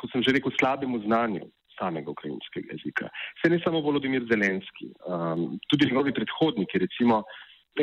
kot 0.01 0.15
sem 0.15 0.25
že 0.25 0.39
rekel, 0.39 0.55
slabemu 0.57 1.03
znanju 1.05 1.45
samega 1.77 2.11
ukrajinskega 2.11 2.75
jezika. 2.75 3.11
Se 3.43 3.51
ne 3.53 3.61
samo 3.63 3.85
Volodimir 3.85 4.25
Zelenski, 4.31 4.89
um, 5.05 5.61
tudi 5.69 5.87
njegovi 5.87 6.17
predhodniki, 6.17 6.81
recimo 6.89 7.23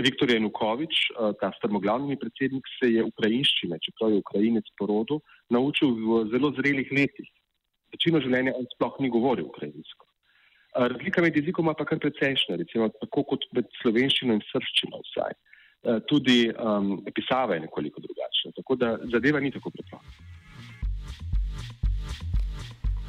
Viktor 0.03 0.31
Janukovič, 0.31 0.95
uh, 1.13 1.31
ta 1.39 1.51
strmoglavni 1.57 2.17
predsednik, 2.19 2.67
se 2.79 2.91
je 2.91 3.03
ukrajinščine, 3.03 3.79
čeprav 3.85 4.11
je 4.11 4.23
ukrajinec 4.23 4.67
po 4.79 4.89
rodu, 4.91 5.21
naučil 5.49 5.95
v 5.95 6.25
zelo 6.33 6.51
zrelih 6.57 6.91
letih. 6.91 7.29
Večino 7.95 8.19
življenja 8.19 8.55
on 8.57 8.67
sploh 8.75 8.99
ni 8.99 9.09
govoril 9.13 9.47
ukrajinsko. 9.47 10.07
Razlika 10.75 11.21
med 11.23 11.37
jezikoma 11.39 11.71
pa 11.73 11.85
kar 11.87 12.01
precejšnja, 12.03 12.57
recimo 12.59 12.89
tako 12.99 13.23
kot 13.31 13.45
med 13.55 13.69
slovenščino 13.79 14.35
in 14.35 14.41
srščino 14.49 14.99
vsaj. 15.05 15.37
Tudi 16.09 16.49
um, 16.51 16.97
pisava 17.15 17.55
je 17.55 17.63
nekoliko 17.63 18.01
drugačna, 18.03 18.51
tako 18.57 18.75
da 18.81 18.95
zadeva 19.13 19.39
ni 19.39 19.53
tako 19.55 19.71
preprosta. 19.71 20.34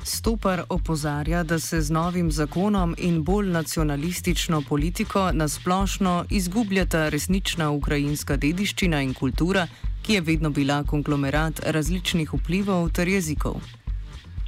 Stopar 0.07 0.63
opozarja, 0.69 1.43
da 1.43 1.59
se 1.59 1.81
z 1.81 1.91
novim 1.91 2.31
zakonom 2.31 2.95
in 2.99 3.23
bolj 3.25 3.49
nacionalistično 3.51 4.63
politiko 4.69 5.33
nasplošno 5.33 6.25
izgubljata 6.31 7.09
resnična 7.09 7.71
ukrajinska 7.71 8.37
dediščina 8.37 9.03
in 9.03 9.15
kultura, 9.15 9.67
ki 10.03 10.13
je 10.13 10.21
vedno 10.21 10.51
bila 10.51 10.85
konglomerat 10.85 11.61
različnih 11.67 12.35
vplivov 12.35 12.91
ter 12.91 13.09
jezikov 13.09 13.61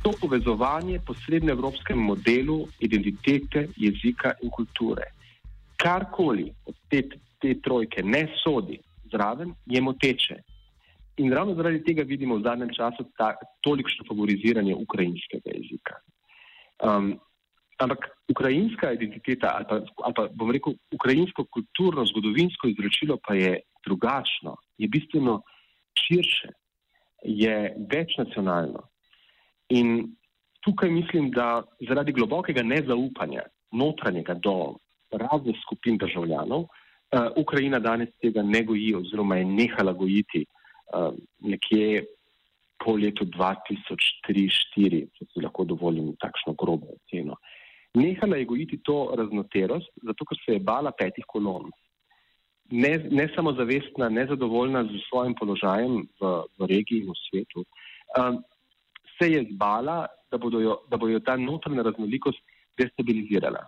to 0.08 0.12
povezovanje 0.20 1.00
po 1.06 1.14
srednjeevropskem 1.14 1.98
modelu 1.98 2.66
identitete, 2.80 3.68
jezika 3.76 4.32
in 4.42 4.50
kulture. 4.50 5.02
Karkoli 5.76 6.52
od 6.66 6.74
te, 6.88 7.02
te 7.40 7.54
trojke 7.62 8.02
ne 8.02 8.28
sodi 8.44 8.78
zraven, 9.12 9.54
je 9.66 9.80
moteče. 9.80 10.36
In 11.18 11.32
ravno 11.34 11.54
zaradi 11.54 11.82
tega 11.82 12.04
vidimo 12.06 12.36
v 12.38 12.44
zadnjem 12.46 12.70
času 12.74 13.04
ta, 13.18 13.34
tolikšno 13.66 14.06
favoriziranje 14.06 14.74
ukrajinskega 14.74 15.50
jezika. 15.50 15.98
Um, 16.78 17.16
ampak 17.78 18.06
ukrajinska 18.30 18.92
identiteta, 18.94 19.50
ali 19.54 19.66
pa, 19.68 19.80
ali 20.06 20.14
pa 20.14 20.28
bom 20.34 20.50
rekel, 20.54 20.76
ukrajinsko 20.94 21.44
kulturno, 21.50 22.06
zgodovinsko 22.06 22.70
izročilo 22.70 23.18
pa 23.26 23.34
je 23.34 23.60
drugačno, 23.86 24.56
je 24.78 24.88
bistveno 24.88 25.42
širše, 25.98 26.52
je 27.22 27.74
večnacionalno. 27.90 28.86
In 29.74 30.14
tukaj 30.62 30.90
mislim, 30.90 31.30
da 31.30 31.64
zaradi 31.88 32.12
globokega 32.12 32.62
nezaupanja 32.62 33.42
notranjega 33.72 34.34
do 34.34 34.78
raznih 35.10 35.56
skupin 35.66 35.98
državljanov, 35.98 36.60
uh, 36.60 37.26
Ukrajina 37.36 37.78
danes 37.78 38.14
tega 38.22 38.42
ne 38.42 38.62
goji 38.62 38.94
oziroma 38.94 39.36
je 39.36 39.44
nehala 39.44 39.92
gojiti 39.92 40.46
nekje 41.44 42.04
po 42.78 42.94
letu 42.96 43.26
2003-2004, 43.26 45.00
če 45.16 45.26
si 45.32 45.42
lahko 45.42 45.66
dovolim 45.66 46.12
takšno 46.22 46.54
grobo 46.58 46.94
oceno. 46.94 47.36
Nehala 47.98 48.38
je 48.38 48.46
gojiti 48.46 48.78
to 48.84 49.14
raznoterost, 49.18 49.90
zato 50.04 50.26
ker 50.28 50.38
se 50.44 50.56
je 50.56 50.64
bala 50.64 50.92
petih 50.92 51.26
kolon. 51.26 51.70
Ne, 52.70 52.92
ne 53.10 53.26
samo 53.34 53.54
zavestna, 53.56 54.10
nezadovoljna 54.12 54.84
z 54.90 55.00
svojim 55.08 55.34
položajem 55.34 56.02
v, 56.20 56.32
v 56.60 56.68
regiji 56.68 57.02
in 57.02 57.10
v 57.10 57.16
svetu. 57.24 57.64
Um, 58.20 58.42
se 59.16 59.30
je 59.32 59.40
zbala, 59.54 60.04
da, 60.30 60.38
jo, 60.38 60.76
da 60.90 61.00
bo 61.00 61.08
jo 61.08 61.20
ta 61.24 61.36
notranja 61.40 61.82
raznolikost 61.88 62.38
destabilizirala. 62.78 63.64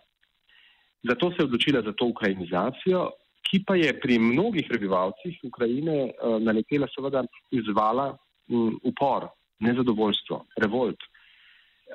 Zato 1.09 1.31
se 1.31 1.41
je 1.41 1.49
odločila 1.49 1.83
za 1.83 1.93
to 1.97 2.13
ukrajinizacijo, 2.13 3.09
ki 3.51 3.65
pa 3.67 3.75
je 3.75 3.91
pri 4.01 4.19
mnogih 4.23 4.67
prebivalcih 4.69 5.41
Ukrajine 5.43 5.97
uh, 6.07 6.39
naletela 6.39 6.87
seveda 6.95 7.25
izvala 7.51 8.13
um, 8.49 8.77
upor, 8.87 9.27
nezadovoljstvo, 9.59 10.45
revolt. 10.63 11.03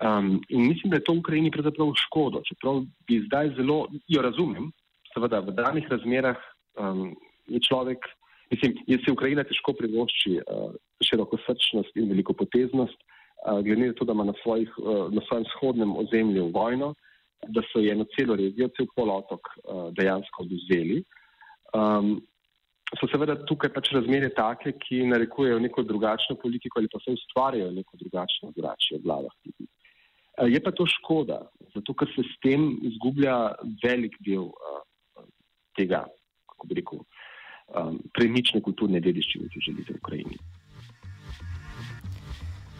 Um, 0.01 0.41
in 0.49 0.67
mislim, 0.67 0.91
da 0.91 0.99
je 0.99 1.05
to 1.07 1.13
v 1.13 1.23
Ukrajini 1.23 1.51
pravzaprav 1.51 1.93
škodo, 1.95 2.41
čeprav 2.43 2.83
bi 3.07 3.21
zdaj 3.29 3.53
zelo, 3.55 3.87
jo 4.07 4.21
razumem, 4.21 4.67
seveda 5.13 5.39
v 5.39 5.55
danih 5.55 5.87
razmerah 5.89 6.35
um, 6.75 7.15
je 7.47 7.59
človek, 7.63 8.03
mislim, 8.51 8.75
je 8.87 8.99
se 9.05 9.11
Ukrajina 9.11 9.47
težko 9.47 9.73
privošči 9.79 10.39
uh, 10.43 10.75
široko 10.99 11.39
srčnost 11.47 11.95
in 11.95 12.11
veliko 12.11 12.35
poteznost, 12.35 12.99
uh, 12.99 13.61
glede 13.63 13.87
na 13.87 13.95
to, 13.95 14.05
da 14.05 14.11
ima 14.11 14.27
na, 14.27 14.35
svojih, 14.43 14.75
uh, 14.83 15.07
na 15.13 15.23
svojem 15.29 15.47
shodnem 15.55 15.95
ozemlju 15.95 16.51
vojno, 16.51 16.93
da 17.47 17.63
so 17.71 17.79
je 17.79 17.95
na 17.95 18.05
celo 18.17 18.35
regijo, 18.35 18.67
cel 18.75 18.91
polotok 18.95 19.47
uh, 19.63 19.93
dejansko 19.95 20.43
oduzeli. 20.43 21.03
Um, 21.73 22.19
so 22.99 23.09
seveda 23.09 23.35
tukaj 23.49 23.71
pač 23.73 23.89
razmere 23.95 24.29
take, 24.37 24.75
ki 24.81 25.05
narekujejo 25.09 25.59
neko 25.63 25.83
drugačno 25.83 26.37
politiko 26.41 26.79
ali 26.79 26.91
pa 26.91 27.01
se 27.03 27.15
ustvarjajo 27.17 27.71
neko 27.71 27.97
drugačno 28.01 28.51
drugače 28.55 28.97
v 28.97 29.01
glavah 29.07 29.35
ljudi. 29.45 29.67
Uh, 30.37 30.49
je 30.51 30.61
pa 30.63 30.71
to 30.71 30.85
škoda, 30.85 31.39
zato 31.75 31.93
ker 31.93 32.11
se 32.15 32.23
s 32.27 32.41
tem 32.43 32.67
izgublja 32.91 33.37
velik 33.83 34.17
del 34.27 34.51
uh, 34.51 34.81
tega, 35.75 36.05
kako 36.51 36.67
bi 36.67 36.79
rekel, 36.81 37.01
um, 37.73 37.97
premične 38.13 38.61
kulturne 38.61 39.01
dediščine, 39.01 39.49
ki 39.49 39.65
želite 39.69 39.95
v 39.95 40.03
Ukrajini. 40.03 40.39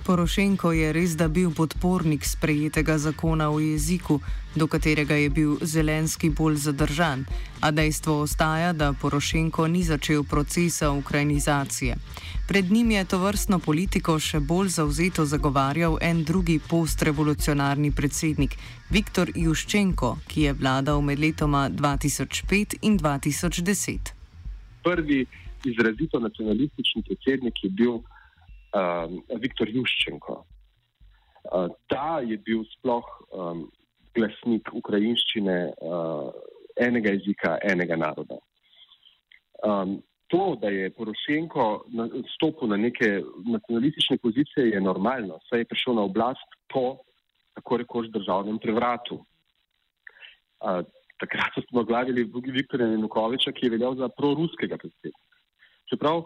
Porošenko 0.06 0.72
je 0.72 0.92
res 0.94 1.16
da 1.18 1.26
bil 1.28 1.50
podpornik 1.50 2.26
sprejetega 2.26 2.98
zakona 2.98 3.48
o 3.50 3.60
jeziku, 3.60 4.20
do 4.56 4.68
katerega 4.68 5.16
je 5.16 5.30
bil 5.30 5.56
Zelenski 5.62 6.30
bolj 6.30 6.60
zadržan, 6.68 7.26
a 7.62 7.72
dejstvo 7.72 8.20
ostaja, 8.22 8.74
da 8.74 8.94
Porošenko 8.94 9.68
ni 9.68 9.82
začel 9.84 10.24
procesa 10.24 10.92
ukrajinizacije. 10.92 11.96
Pred 12.48 12.72
njim 12.72 12.92
je 12.92 13.06
to 13.06 13.18
vrstno 13.18 13.60
politiko 13.60 14.20
še 14.20 14.40
bolj 14.40 14.70
zauzeto 14.78 15.26
zagovarjal 15.26 15.98
en 16.02 16.24
drugi 16.24 16.60
postrevolucionarni 16.70 17.92
predsednik, 17.92 18.58
Viktor 18.90 19.32
Juščenko, 19.36 20.18
ki 20.28 20.42
je 20.42 20.54
vladal 20.54 21.02
med 21.02 21.20
letoma 21.20 21.70
2005 21.70 22.78
in 22.82 23.00
2010. 23.00 24.14
Prvi 24.84 25.26
izrazito 25.66 26.20
nacionalistični 26.20 27.02
predsednik 27.10 27.64
je 27.64 27.70
bil 27.70 28.04
um, 28.76 29.22
Viktor 29.40 29.70
Juščenko. 29.72 30.42
Uh, 31.46 31.70
ta 31.88 32.20
je 32.26 32.38
bil 32.38 32.66
sploh 32.76 33.06
um, 33.32 33.66
glasnik 34.16 34.72
ukrajinščine 34.74 35.58
uh, 35.78 36.30
enega 36.82 37.14
jezika, 37.16 37.58
enega 37.64 37.98
naroda. 38.00 38.40
Um, 39.64 40.00
to, 40.28 40.56
da 40.62 40.72
je 40.74 40.90
Porošenko 40.96 41.86
stopil 42.34 42.72
na 42.74 42.78
neke 42.82 43.22
nacionalistične 43.46 44.18
pozicije, 44.24 44.72
je 44.74 44.82
normalno, 44.82 45.40
saj 45.50 45.64
je 45.64 45.70
prišel 45.70 46.00
na 46.00 46.08
oblast 46.10 46.58
po 46.74 46.98
tako 47.56 47.78
rekoč 47.78 48.10
državnem 48.12 48.58
prevratu. 48.60 49.22
Uh, 50.60 50.82
takrat 51.22 51.56
smo 51.70 51.84
gledali 51.84 52.26
Viktorja 52.34 52.88
Janukoviča, 52.88 53.54
ki 53.56 53.68
je 53.68 53.76
veljal 53.78 53.96
za 53.96 54.10
proruskega 54.18 54.78
predsednika. 54.82 55.40
Čeprav 55.90 56.26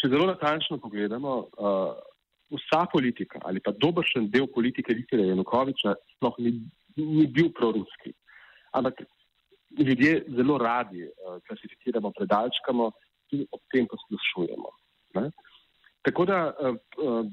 če 0.00 0.08
zelo 0.08 0.26
natančno 0.30 0.78
pogledamo, 0.80 1.36
uh, 1.38 1.92
vsa 2.50 2.86
politika 2.92 3.38
ali 3.46 3.60
pa 3.62 3.72
dobršen 3.76 4.30
del 4.30 4.48
politike 4.50 4.94
Viktorja 4.96 5.28
Janukoviča 5.30 5.94
sploh 6.16 6.38
ni, 6.38 6.56
ni 6.96 7.26
bil 7.26 7.52
proruski. 7.54 8.12
Ampak 8.74 9.04
ljudje 9.78 10.24
zelo 10.36 10.58
radi 10.58 11.04
uh, 11.06 11.38
klasificiramo, 11.46 12.12
predalčkamo 12.16 12.90
in 13.36 13.46
ob 13.52 13.62
tem 13.70 13.86
poslušujemo. 13.86 14.72
Ne? 15.20 15.30
Tako 16.02 16.24
da 16.26 16.40
uh, 16.50 17.26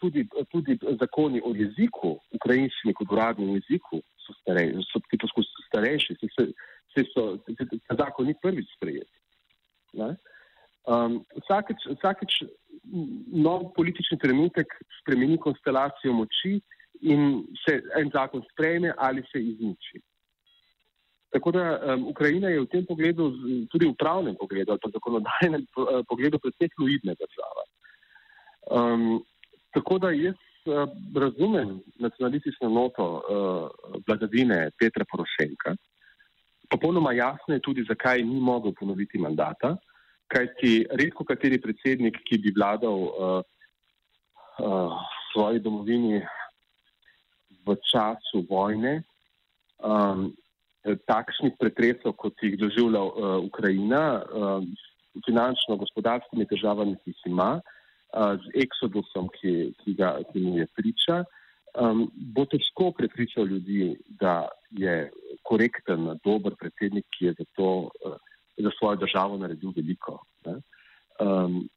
tudi, 0.00 0.26
tudi 0.50 0.78
zakoni 1.00 1.42
o 1.44 1.52
jeziku, 1.54 2.16
ukrajinščini 2.38 2.94
kot 2.96 3.12
uradnem 3.12 3.54
jeziku, 3.60 4.00
so, 4.24 4.34
starej, 4.40 4.72
so 4.88 5.00
ti 5.10 5.18
poskusi 5.20 5.66
starejši, 5.68 6.16
se, 6.20 6.30
se, 6.34 6.46
se 6.94 7.04
so, 7.12 7.26
ta 7.86 7.98
zakon 8.02 8.28
ni 8.30 8.34
prvič 8.42 8.72
sprejet. 8.76 9.08
Ne? 9.96 10.16
Um, 10.86 11.18
vsakeč, 11.42 11.82
vsakeč 11.98 12.42
nov 13.34 13.72
politični 13.74 14.18
trenutek 14.22 14.70
spremeni 15.00 15.38
konstelacijo 15.38 16.12
moči 16.14 16.60
in 17.02 17.42
se 17.64 17.80
en 17.98 18.10
zakon 18.14 18.44
sprejme 18.52 18.92
ali 18.96 19.24
se 19.32 19.42
izniči. 19.42 20.00
Tako 21.34 21.50
da 21.50 21.64
um, 21.94 22.06
Ukrajina 22.08 22.48
je 22.48 22.60
v 22.60 22.68
tem 22.70 22.84
pogledu, 22.86 23.32
tudi 23.72 23.88
v 23.90 23.96
pravnem 23.98 24.36
pogledu, 24.38 24.72
ali 24.72 24.82
pa 24.82 24.92
zakonodajnem 24.94 25.66
uh, 25.74 26.04
pogledu, 26.08 26.38
predvsej 26.38 26.70
fluidna 26.76 27.16
država. 27.18 27.64
Um, 28.70 29.18
tako 29.74 29.98
da 29.98 30.14
jaz 30.14 30.38
uh, 30.70 30.86
razumem 31.18 31.80
nacionalistično 31.98 32.70
noto 32.70 33.08
uh, 33.18 33.98
vladavine 34.06 34.70
Petra 34.78 35.04
Porošenka. 35.10 35.74
Popolnoma 36.70 37.12
jasno 37.12 37.58
je 37.58 37.60
tudi, 37.60 37.84
zakaj 37.88 38.22
ni 38.22 38.40
mogel 38.40 38.72
ponoviti 38.78 39.18
mandata 39.18 39.76
kajti 40.28 40.86
redko 40.90 41.24
kateri 41.24 41.58
predsednik, 41.62 42.18
ki 42.26 42.38
bi 42.42 42.52
vladal 42.56 43.06
uh, 43.06 43.42
uh, 44.58 44.96
svoji 45.32 45.60
domovini 45.60 46.22
v 47.66 47.76
času 47.90 48.44
vojne, 48.48 49.02
um, 49.82 50.30
takšnih 50.86 51.56
pretresov, 51.58 52.14
kot 52.18 52.38
jih 52.42 52.58
doživlja 52.58 53.02
uh, 53.02 53.38
Ukrajina, 53.42 54.22
uh, 54.22 54.62
finančno, 55.26 55.78
gospodarskimi 55.80 56.46
težavami, 56.46 56.94
ki 57.02 57.14
jih 57.14 57.24
ima, 57.32 57.56
uh, 57.58 58.36
z 58.38 58.62
eksodusom, 58.66 59.30
ki, 59.38 59.72
ki, 59.82 59.96
ga, 59.98 60.16
ki 60.30 60.44
mu 60.44 60.58
je 60.60 60.68
priča, 60.78 61.24
um, 61.74 62.06
bo 62.14 62.46
težko 62.46 62.92
prepričal 62.94 63.50
ljudi, 63.50 63.96
da 64.20 64.46
je 64.70 65.10
korekten, 65.46 66.14
dober 66.24 66.54
predsednik, 66.58 67.06
ki 67.18 67.30
je 67.30 67.36
za 67.42 67.50
to. 67.58 67.70
Uh, 68.04 68.16
za 68.56 68.70
svojo 68.78 68.96
državo 68.96 69.36
naredil 69.36 69.72
veliko. 69.76 70.22
Um, 70.46 71.68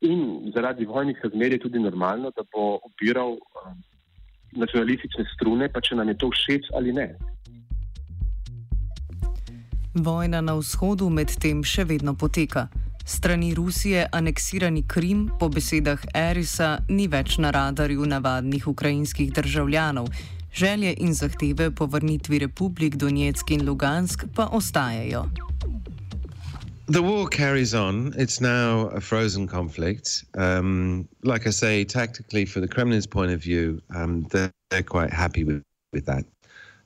in 0.00 0.52
zaradi 0.54 0.86
vojnih 0.86 1.20
razmer 1.24 1.52
je 1.52 1.58
tudi 1.58 1.78
normalno, 1.78 2.30
da 2.36 2.42
bo 2.52 2.78
opiral 2.82 3.30
um, 3.30 3.82
nacionalistične 4.52 5.24
strune, 5.34 5.68
pa 5.72 5.80
če 5.80 5.94
nam 5.94 6.08
je 6.08 6.18
to 6.18 6.30
všeč 6.30 6.70
ali 6.74 6.92
ne. 6.92 7.14
Vojna 9.94 10.40
na 10.40 10.54
vzhodu 10.54 11.08
medtem 11.10 11.64
še 11.64 11.84
vedno 11.84 12.14
poteka. 12.14 12.68
Strani 13.08 13.54
Rusije 13.54 14.04
aneksirani 14.12 14.82
Krim 14.86 15.30
po 15.40 15.48
besedah 15.48 16.02
Erisa 16.14 16.78
ni 16.88 17.08
več 17.08 17.38
na 17.40 17.50
radarju 17.50 18.04
navadnih 18.06 18.68
ukrajinskih 18.68 19.32
državljanov. 19.32 20.10
Želje 20.52 20.94
in 20.98 21.14
zahteve 21.14 21.70
po 21.70 21.86
vrnitvi 21.86 22.38
republik 22.38 22.96
Donetsk 22.96 23.50
in 23.50 23.64
Lugansk 23.68 24.24
pa 24.36 24.48
ostajajo. 24.52 25.24
The 26.90 27.02
war 27.02 27.28
carries 27.28 27.74
on. 27.74 28.14
It's 28.16 28.40
now 28.40 28.86
a 28.88 29.00
frozen 29.00 29.46
conflict. 29.46 30.24
Um, 30.38 31.06
like 31.22 31.46
I 31.46 31.50
say, 31.50 31.84
tactically, 31.84 32.46
for 32.46 32.60
the 32.60 32.68
Kremlin's 32.68 33.06
point 33.06 33.30
of 33.30 33.42
view, 33.42 33.82
um, 33.94 34.22
they're, 34.30 34.50
they're, 34.70 34.82
quite 34.82 35.12
happy 35.12 35.44
with, 35.44 35.62
with 35.92 36.06
that. 36.06 36.24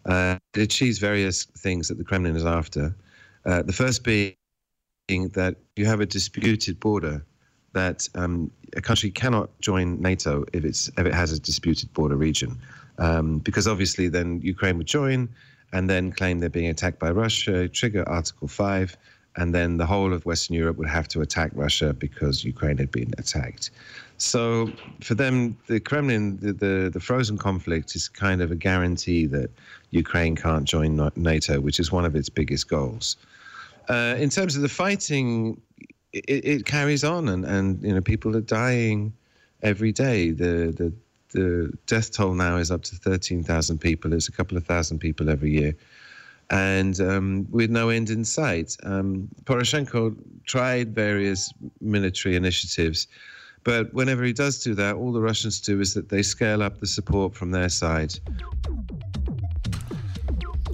Uh, 0.04 0.38
it 0.54 0.62
achieves 0.62 0.98
various 0.98 1.44
things 1.44 1.86
that 1.86 1.98
the 1.98 2.04
Kremlin 2.04 2.34
is 2.34 2.44
after. 2.44 2.96
Uh, 3.46 3.62
the 3.62 3.72
first 3.72 4.02
being 4.02 4.34
that 5.34 5.54
you 5.76 5.86
have 5.86 6.00
a 6.00 6.06
disputed 6.06 6.80
border, 6.80 7.24
that 7.72 8.08
um, 8.16 8.50
a 8.76 8.80
country 8.80 9.08
cannot 9.08 9.50
join 9.60 10.00
NATO 10.02 10.44
if, 10.52 10.64
it's, 10.64 10.88
if 10.98 11.06
it 11.06 11.14
has 11.14 11.30
a 11.30 11.38
disputed 11.38 11.92
border 11.92 12.16
region. 12.16 12.58
Um, 12.98 13.38
because 13.38 13.68
obviously, 13.68 14.08
then 14.08 14.40
Ukraine 14.42 14.78
would 14.78 14.88
join 14.88 15.28
and 15.72 15.88
then 15.88 16.10
claim 16.10 16.40
they're 16.40 16.50
being 16.50 16.70
attacked 16.70 16.98
by 16.98 17.12
Russia, 17.12 17.68
trigger 17.68 18.02
Article 18.08 18.48
5 18.48 18.96
and 19.36 19.54
then 19.54 19.78
the 19.78 19.86
whole 19.86 20.12
of 20.12 20.26
Western 20.26 20.54
Europe 20.56 20.76
would 20.76 20.88
have 20.88 21.08
to 21.08 21.20
attack 21.20 21.50
Russia 21.54 21.92
because 21.92 22.44
Ukraine 22.44 22.76
had 22.76 22.90
been 22.90 23.12
attacked. 23.18 23.70
So 24.18 24.70
for 25.00 25.14
them, 25.14 25.56
the 25.66 25.80
Kremlin, 25.80 26.36
the, 26.36 26.52
the, 26.52 26.90
the, 26.92 27.00
frozen 27.00 27.38
conflict 27.38 27.96
is 27.96 28.08
kind 28.08 28.40
of 28.42 28.52
a 28.52 28.54
guarantee 28.54 29.26
that 29.26 29.50
Ukraine 29.90 30.36
can't 30.36 30.64
join 30.64 31.10
NATO, 31.16 31.60
which 31.60 31.80
is 31.80 31.90
one 31.90 32.04
of 32.04 32.14
its 32.14 32.28
biggest 32.28 32.68
goals. 32.68 33.16
Uh, 33.88 34.14
in 34.18 34.28
terms 34.28 34.54
of 34.54 34.62
the 34.62 34.68
fighting, 34.68 35.60
it, 36.12 36.24
it, 36.28 36.66
carries 36.66 37.02
on, 37.02 37.28
and, 37.28 37.44
and 37.44 37.82
you 37.82 37.92
know 37.92 38.00
people 38.00 38.36
are 38.36 38.42
dying 38.42 39.12
every 39.62 39.90
day. 39.90 40.30
The 40.30 40.72
the 40.76 40.92
the 41.30 41.72
death 41.86 42.12
toll 42.12 42.34
now 42.34 42.58
is 42.58 42.70
up 42.70 42.82
to 42.82 42.96
thirteen 42.96 43.42
thousand 43.42 43.78
people. 43.78 44.12
It's 44.12 44.28
a 44.28 44.32
couple 44.32 44.56
of 44.56 44.64
thousand 44.64 45.00
people 45.00 45.28
every 45.28 45.50
year 45.50 45.74
and 46.52 47.00
um, 47.00 47.46
with 47.50 47.70
no 47.70 47.88
end 47.88 48.10
in 48.10 48.24
sight. 48.24 48.76
Um, 48.84 49.28
Poroshenko 49.44 50.14
tried 50.46 50.94
various 50.94 51.52
military 51.80 52.36
initiatives, 52.36 53.08
but 53.64 53.92
whenever 53.94 54.22
he 54.22 54.34
does 54.34 54.62
do 54.62 54.74
that, 54.74 54.96
all 54.96 55.12
the 55.12 55.20
Russians 55.20 55.60
do 55.60 55.80
is 55.80 55.94
that 55.94 56.10
they 56.10 56.22
scale 56.22 56.62
up 56.62 56.78
the 56.78 56.86
support 56.86 57.34
from 57.34 57.50
their 57.50 57.70
side. 57.70 58.12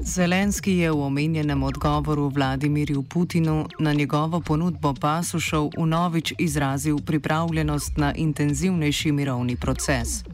Zelenski 0.02 0.78
je 0.78 0.90
v 0.90 1.02
omenjenem 1.04 1.62
odgovoru 1.62 2.28
Vladimirju 2.28 3.02
Putinu 3.02 3.66
na 3.78 3.92
njegovo 3.92 4.40
ponudbo 4.40 4.94
pasušov 4.94 5.70
vnovič 5.78 6.32
izrazil 6.38 6.98
pripravljenost 6.98 7.96
na 7.96 8.14
intenzivnejši 8.14 9.12
mirovni 9.12 9.56
proces. 9.56 10.24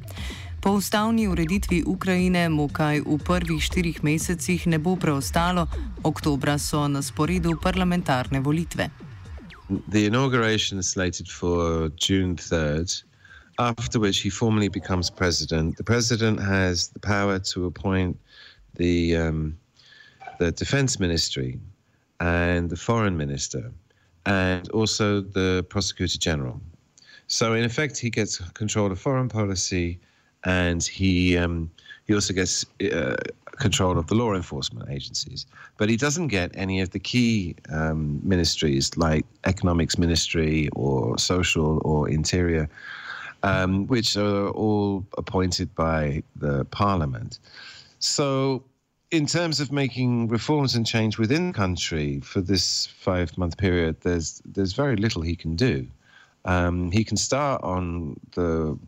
Po 0.64 0.70
ustavni 0.70 1.29
ureditvi 1.29 1.83
Ukrajine 1.87 2.48
mu 2.48 2.68
kaj 2.72 3.03
v 3.05 3.18
prvih 3.20 3.61
štirih 3.61 3.98
mesecih 4.00 4.62
ne 4.66 4.79
bo 4.81 4.94
preostalo, 4.96 5.66
oktobra 6.03 6.57
so 6.59 6.88
na 6.88 7.03
sporedu 7.05 7.53
parlamentarne 7.61 8.40
volitve. 8.40 8.88
The 9.92 10.07
inauguration 10.07 10.79
is 10.79 10.88
slated 10.88 11.29
for 11.29 11.90
June 12.00 12.37
3rd, 12.37 13.05
after 13.59 14.00
which 14.00 14.24
he 14.24 14.31
formally 14.31 14.70
becomes 14.70 15.11
president. 15.11 15.77
The 15.77 15.85
president 15.85 16.40
has 16.40 16.88
the 16.88 17.00
power 17.00 17.38
to 17.53 17.66
appoint 17.66 18.16
the 18.81 19.16
um, 19.16 19.59
the 20.38 20.50
defense 20.50 20.98
ministry 20.98 21.61
and 22.20 22.70
the 22.70 22.77
foreign 22.77 23.16
minister, 23.16 23.70
and 24.24 24.70
also 24.70 25.20
the 25.20 25.66
prosecutor 25.68 26.18
general. 26.18 26.57
So, 27.27 27.53
in 27.53 27.64
effect, 27.64 27.98
he 27.98 28.09
gets 28.09 28.40
control 28.55 28.90
of 28.92 28.98
foreign 28.98 29.29
policy, 29.29 30.00
and 30.44 30.83
he 30.83 31.37
um, 31.37 31.70
he 32.07 32.14
also 32.14 32.35
gets 32.35 32.64
uh, 32.80 33.16
control 33.57 33.98
of 33.98 34.07
the 34.09 34.14
law 34.14 34.35
enforcement 34.35 34.90
agencies. 34.90 35.46
But 35.76 35.88
he 35.88 35.96
doesn't 35.96 36.28
get 36.28 36.50
any 36.54 36.80
of 36.80 36.90
the 36.90 36.98
key 36.98 37.57
um, 37.72 38.20
ministries 38.22 38.96
like 38.96 39.24
economics 39.44 39.98
ministry 39.98 40.68
or 40.74 41.18
social 41.18 41.80
or 41.85 42.09
interior, 42.09 42.68
um, 43.42 43.87
which 43.87 44.16
are 44.16 44.48
all 44.50 45.04
appointed 45.18 45.74
by 45.74 46.22
the 46.37 46.64
parliament. 46.66 47.38
So, 47.98 48.62
in 49.11 49.26
terms 49.26 49.61
of 49.61 49.70
making 49.70 50.28
reforms 50.28 50.74
and 50.74 50.87
change 50.87 51.18
within 51.18 51.48
the 51.48 51.52
country 51.52 52.20
for 52.20 52.40
this 52.40 52.87
five-month 52.87 53.57
period, 53.57 54.00
there's 54.02 54.42
there's 54.44 54.72
very 54.72 54.96
little 54.96 55.22
he 55.22 55.37
can 55.37 55.57
do. 55.57 55.87
Um, 56.44 56.90
he 56.90 57.04
can 57.04 57.16
start 57.16 57.62
on 57.62 58.20
the 58.33 58.78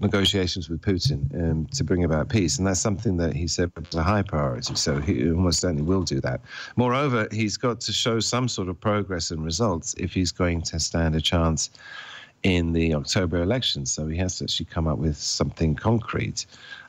negotiations 0.00 0.68
with 0.68 0.80
Putin 0.80 1.32
um, 1.34 1.66
to 1.66 1.84
bring 1.84 2.04
about 2.04 2.28
peace, 2.28 2.58
and 2.58 2.66
that's 2.66 2.80
something 2.80 3.16
that 3.18 3.34
he 3.34 3.46
said 3.46 3.70
was 3.76 3.94
a 3.94 4.02
high 4.02 4.22
priority. 4.22 4.74
So 4.74 4.98
he 4.98 5.30
almost 5.30 5.60
certainly 5.60 5.82
will 5.82 6.02
do 6.02 6.20
that. 6.20 6.40
Moreover, 6.76 7.28
he's 7.30 7.56
got 7.56 7.80
to 7.82 7.92
show 7.92 8.20
some 8.20 8.48
sort 8.48 8.68
of 8.68 8.80
progress 8.80 9.30
and 9.30 9.44
results 9.44 9.94
if 9.98 10.12
he's 10.12 10.32
going 10.32 10.62
to 10.62 10.80
stand 10.80 11.14
a 11.14 11.20
chance 11.20 11.70
in 12.42 12.72
the 12.72 12.94
October 12.94 13.42
elections. 13.42 13.92
So 13.92 14.06
he 14.06 14.16
has 14.18 14.38
to 14.38 14.44
actually 14.44 14.66
come 14.66 14.86
up 14.86 14.98
with 14.98 15.16
something 15.16 15.74
concrete. 15.74 16.46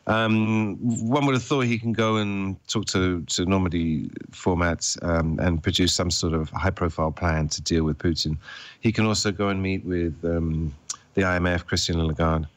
Um, 0.08 0.78
one 1.08 1.26
would 1.26 1.36
have 1.36 1.43
thought 1.43 1.62
he 1.62 1.78
can 1.78 1.93
go 1.93 2.15
and 2.15 2.56
talk 2.67 2.86
to, 2.88 3.21
to 3.21 3.45
Normandy 3.45 4.10
formats 4.32 5.02
um, 5.04 5.39
and 5.39 5.62
produce 5.62 5.93
some 5.93 6.10
sort 6.10 6.34
of 6.34 6.50
high 6.50 6.71
profile 6.71 7.12
plan 7.12 7.50
to 7.50 7.62
deal 7.62 7.84
with 7.84 7.97
Putin. 8.00 8.38
He 8.80 8.91
can 8.91 9.06
also 9.06 9.32
go 9.32 9.50
and 9.50 9.62
meet 9.62 9.86
with 9.86 10.15
um, 10.24 10.74
the 11.13 11.21
IMF, 11.21 11.65
Christian 11.65 12.04
Lagarde, 12.06 12.47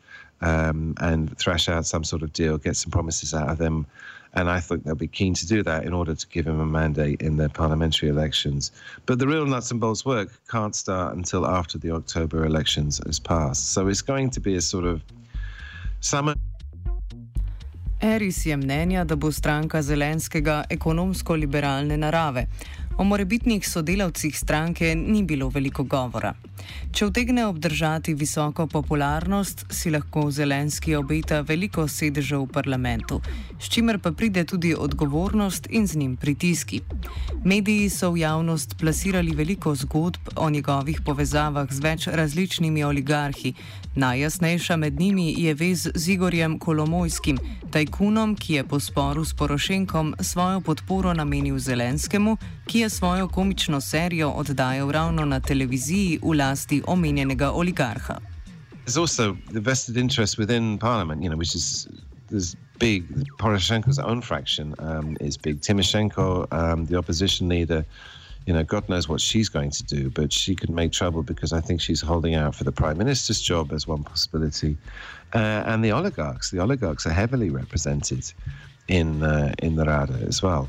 um, 0.44 0.94
and 1.00 1.36
thrash 1.38 1.68
out 1.68 1.86
some 1.86 2.04
sort 2.04 2.22
of 2.22 2.32
deal, 2.32 2.58
get 2.58 2.76
some 2.76 2.90
promises 2.90 3.32
out 3.34 3.48
of 3.48 3.58
them. 3.58 3.86
And 4.34 4.50
I 4.50 4.60
think 4.60 4.84
they'll 4.84 4.96
be 4.96 5.06
keen 5.20 5.32
to 5.34 5.46
do 5.46 5.62
that 5.62 5.84
in 5.84 5.94
order 5.94 6.14
to 6.14 6.26
give 6.26 6.46
him 6.46 6.60
a 6.60 6.66
mandate 6.66 7.22
in 7.22 7.36
the 7.36 7.48
parliamentary 7.48 8.08
elections. 8.08 8.72
But 9.06 9.18
the 9.20 9.28
real 9.28 9.46
nuts 9.46 9.70
and 9.70 9.80
bolts 9.80 10.04
work 10.04 10.28
can't 10.50 10.74
start 10.74 11.16
until 11.16 11.46
after 11.46 11.78
the 11.78 11.92
October 11.92 12.44
elections 12.44 13.00
has 13.06 13.20
passed. 13.20 13.72
So 13.72 13.88
it's 13.88 14.02
going 14.02 14.30
to 14.30 14.40
be 14.40 14.56
a 14.56 14.60
sort 14.60 14.84
of 14.84 15.02
summer. 16.00 16.34
Eris 18.00 18.44
je 18.44 18.56
mnenja, 18.56 19.04
da 19.06 19.16
bo 19.16 19.30
stranka 19.30 19.82
Zelenskega 19.82 20.64
ekonomsko-liberalne 20.68 21.96
narave. 21.96 22.46
O 22.96 23.04
morebitnih 23.04 23.68
sodelavcih 23.68 24.38
stranke 24.38 24.94
ni 24.94 25.22
bilo 25.22 25.48
veliko 25.48 25.82
govora. 25.82 26.34
Če 26.94 27.08
vtegne 27.08 27.42
obdržati 27.46 28.14
visoko 28.14 28.68
popularnost, 28.70 29.64
si 29.74 29.90
lahko 29.90 30.28
Zelenski 30.30 30.94
obeta 30.94 31.40
veliko 31.42 31.88
sedežev 31.90 32.44
v 32.44 32.52
parlamentu, 32.54 33.18
s 33.58 33.66
čimer 33.74 33.98
pa 33.98 34.12
pride 34.12 34.44
tudi 34.46 34.74
odgovornost 34.78 35.66
in 35.70 35.88
z 35.90 35.98
njim 35.98 36.16
pritiski. 36.16 36.80
Mediji 37.44 37.90
so 37.90 38.12
v 38.14 38.22
javnost 38.22 38.76
plasirali 38.78 39.34
veliko 39.34 39.74
zgodb 39.74 40.30
o 40.36 40.50
njegovih 40.50 41.02
povezavah 41.04 41.72
z 41.72 41.82
več 41.82 42.06
različnimi 42.06 42.84
oligarhi. 42.84 43.54
Najjasnejša 43.94 44.76
med 44.76 45.00
njimi 45.00 45.34
je 45.38 45.54
vez 45.54 45.88
z 45.94 46.08
Igorjem 46.14 46.58
Kolomojskim, 46.58 47.38
tajkunom, 47.70 48.36
ki 48.36 48.54
je 48.54 48.64
po 48.64 48.80
sporu 48.80 49.24
s 49.24 49.34
Porošenkom 49.34 50.14
svojo 50.20 50.60
podporo 50.60 51.14
namenil 51.14 51.58
Zelenskemu, 51.58 52.36
ki 52.66 52.78
je 52.78 52.83
svojo 52.90 53.28
komično 53.28 53.80
serijo 53.80 54.30
oddajal 54.30 54.90
ravno 54.90 55.24
na 55.24 55.40
televiziji 55.40 56.18
v 56.22 56.36
lasti 56.38 56.82
omenjenega 56.86 57.52
oligarha. 57.52 58.20
There's 58.84 59.00
also 59.00 59.36
the 59.52 59.60
vested 59.60 59.96
interest 59.96 60.38
within 60.38 60.78
Parliament, 60.78 61.22
you 61.22 61.28
know, 61.30 61.38
which 61.38 61.54
is 61.54 61.88
there's 62.28 62.56
big. 62.78 63.04
Poroshenko's 63.38 63.98
own 63.98 64.20
fraction 64.20 64.74
um, 64.78 65.16
is 65.20 65.38
big. 65.38 65.60
Timoshenko, 65.60 66.52
um, 66.52 66.86
the 66.86 66.96
opposition 66.96 67.48
leader, 67.48 67.84
you 68.46 68.52
know, 68.52 68.62
God 68.62 68.88
knows 68.88 69.08
what 69.08 69.20
she's 69.20 69.48
going 69.48 69.70
to 69.70 69.82
do, 69.84 70.10
but 70.10 70.32
she 70.32 70.54
could 70.54 70.70
make 70.70 70.92
trouble 70.92 71.22
because 71.22 71.52
I 71.52 71.60
think 71.60 71.80
she's 71.80 72.02
holding 72.02 72.34
out 72.34 72.54
for 72.54 72.64
the 72.64 72.72
prime 72.72 72.98
minister's 72.98 73.40
job 73.40 73.72
as 73.72 73.86
one 73.86 74.04
possibility. 74.04 74.76
Uh, 75.34 75.62
and 75.66 75.84
the 75.84 75.92
oligarchs, 75.92 76.50
the 76.50 76.60
oligarchs 76.60 77.06
are 77.06 77.12
heavily 77.12 77.50
represented 77.50 78.32
in 78.88 79.22
uh, 79.22 79.54
in 79.62 79.76
the 79.76 79.84
Rada 79.84 80.18
as 80.28 80.42
well 80.42 80.68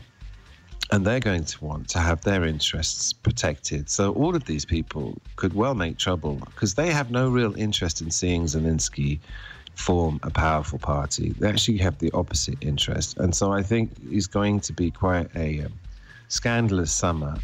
and 0.92 1.06
they're 1.06 1.20
going 1.20 1.44
to 1.46 1.66
want 1.66 1.90
to 1.90 2.00
have 2.00 2.22
their 2.22 2.46
interests 2.46 3.12
protected. 3.14 3.90
So 3.90 4.14
all 4.14 4.36
of 4.36 4.46
these 4.46 4.66
people 4.66 5.18
could 5.36 5.54
well 5.54 5.76
make 5.76 5.98
trouble 5.98 6.36
because 6.46 6.76
they 6.76 6.92
have 6.92 7.12
no 7.12 7.30
real 7.30 7.56
interest 7.58 8.02
in 8.02 8.12
seeing 8.12 8.44
Zelensky 8.44 9.20
form 9.76 10.20
a 10.24 10.30
powerful 10.30 10.80
party. 10.80 11.34
They 11.40 11.50
actually 11.50 11.78
have 11.80 11.98
the 12.00 12.12
opposite 12.12 12.58
interest, 12.62 13.18
and 13.18 13.36
so 13.36 13.52
I 13.52 13.62
think 13.62 13.92
he's 14.10 14.28
going 14.28 14.62
to 14.62 14.74
be 14.74 14.92
quite 14.92 15.28
a 15.36 15.62
um, 15.62 15.74
scandalous 16.30 16.92
summer. 16.92 17.36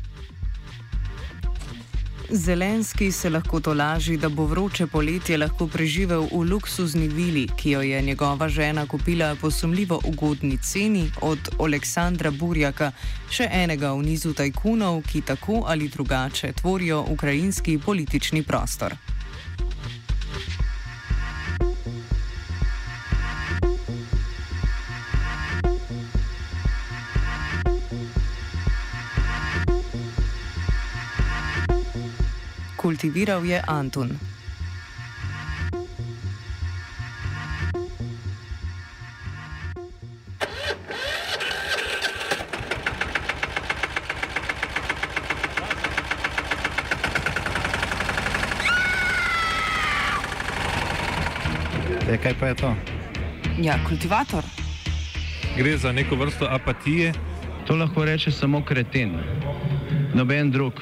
Zelenski 2.33 3.11
se 3.11 3.29
lahko 3.29 3.59
tolaži, 3.59 4.17
da 4.17 4.29
bo 4.29 4.45
vroče 4.45 4.85
poletje 4.87 5.37
lahko 5.37 5.67
preživel 5.67 6.21
v 6.31 6.45
luksuzni 6.51 7.07
vili, 7.07 7.47
ki 7.57 7.71
jo 7.71 7.81
je 7.81 8.01
njegova 8.01 8.49
žena 8.49 8.85
kupila 8.87 9.35
po 9.41 9.51
sumljivo 9.51 9.99
ugodni 10.05 10.57
ceni 10.57 11.11
od 11.21 11.49
Aleksandra 11.59 12.31
Burjaka, 12.31 12.91
še 13.29 13.49
enega 13.51 13.91
v 13.91 14.05
nizu 14.07 14.33
tajkunov, 14.33 15.01
ki 15.11 15.21
tako 15.21 15.63
ali 15.67 15.89
drugače 15.89 16.53
tvorijo 16.61 17.05
ukrajinski 17.09 17.77
politični 17.77 18.43
prostor. 18.43 18.95
Kultiviral 32.81 33.45
je 33.45 33.61
Antun. 33.67 34.09
E, 52.09 52.17
kaj 52.17 52.33
pa 52.39 52.47
je 52.47 52.55
to? 52.55 52.75
Ja, 53.61 53.77
kultivator. 53.87 54.43
Gre 55.57 55.77
za 55.77 55.91
neko 55.91 56.15
vrsto 56.15 56.47
apatije. 56.49 57.13
To 57.67 57.75
lahko 57.75 58.05
reče 58.05 58.31
samo 58.31 58.63
kreten, 58.65 59.19
noben 60.13 60.51
drug. 60.51 60.81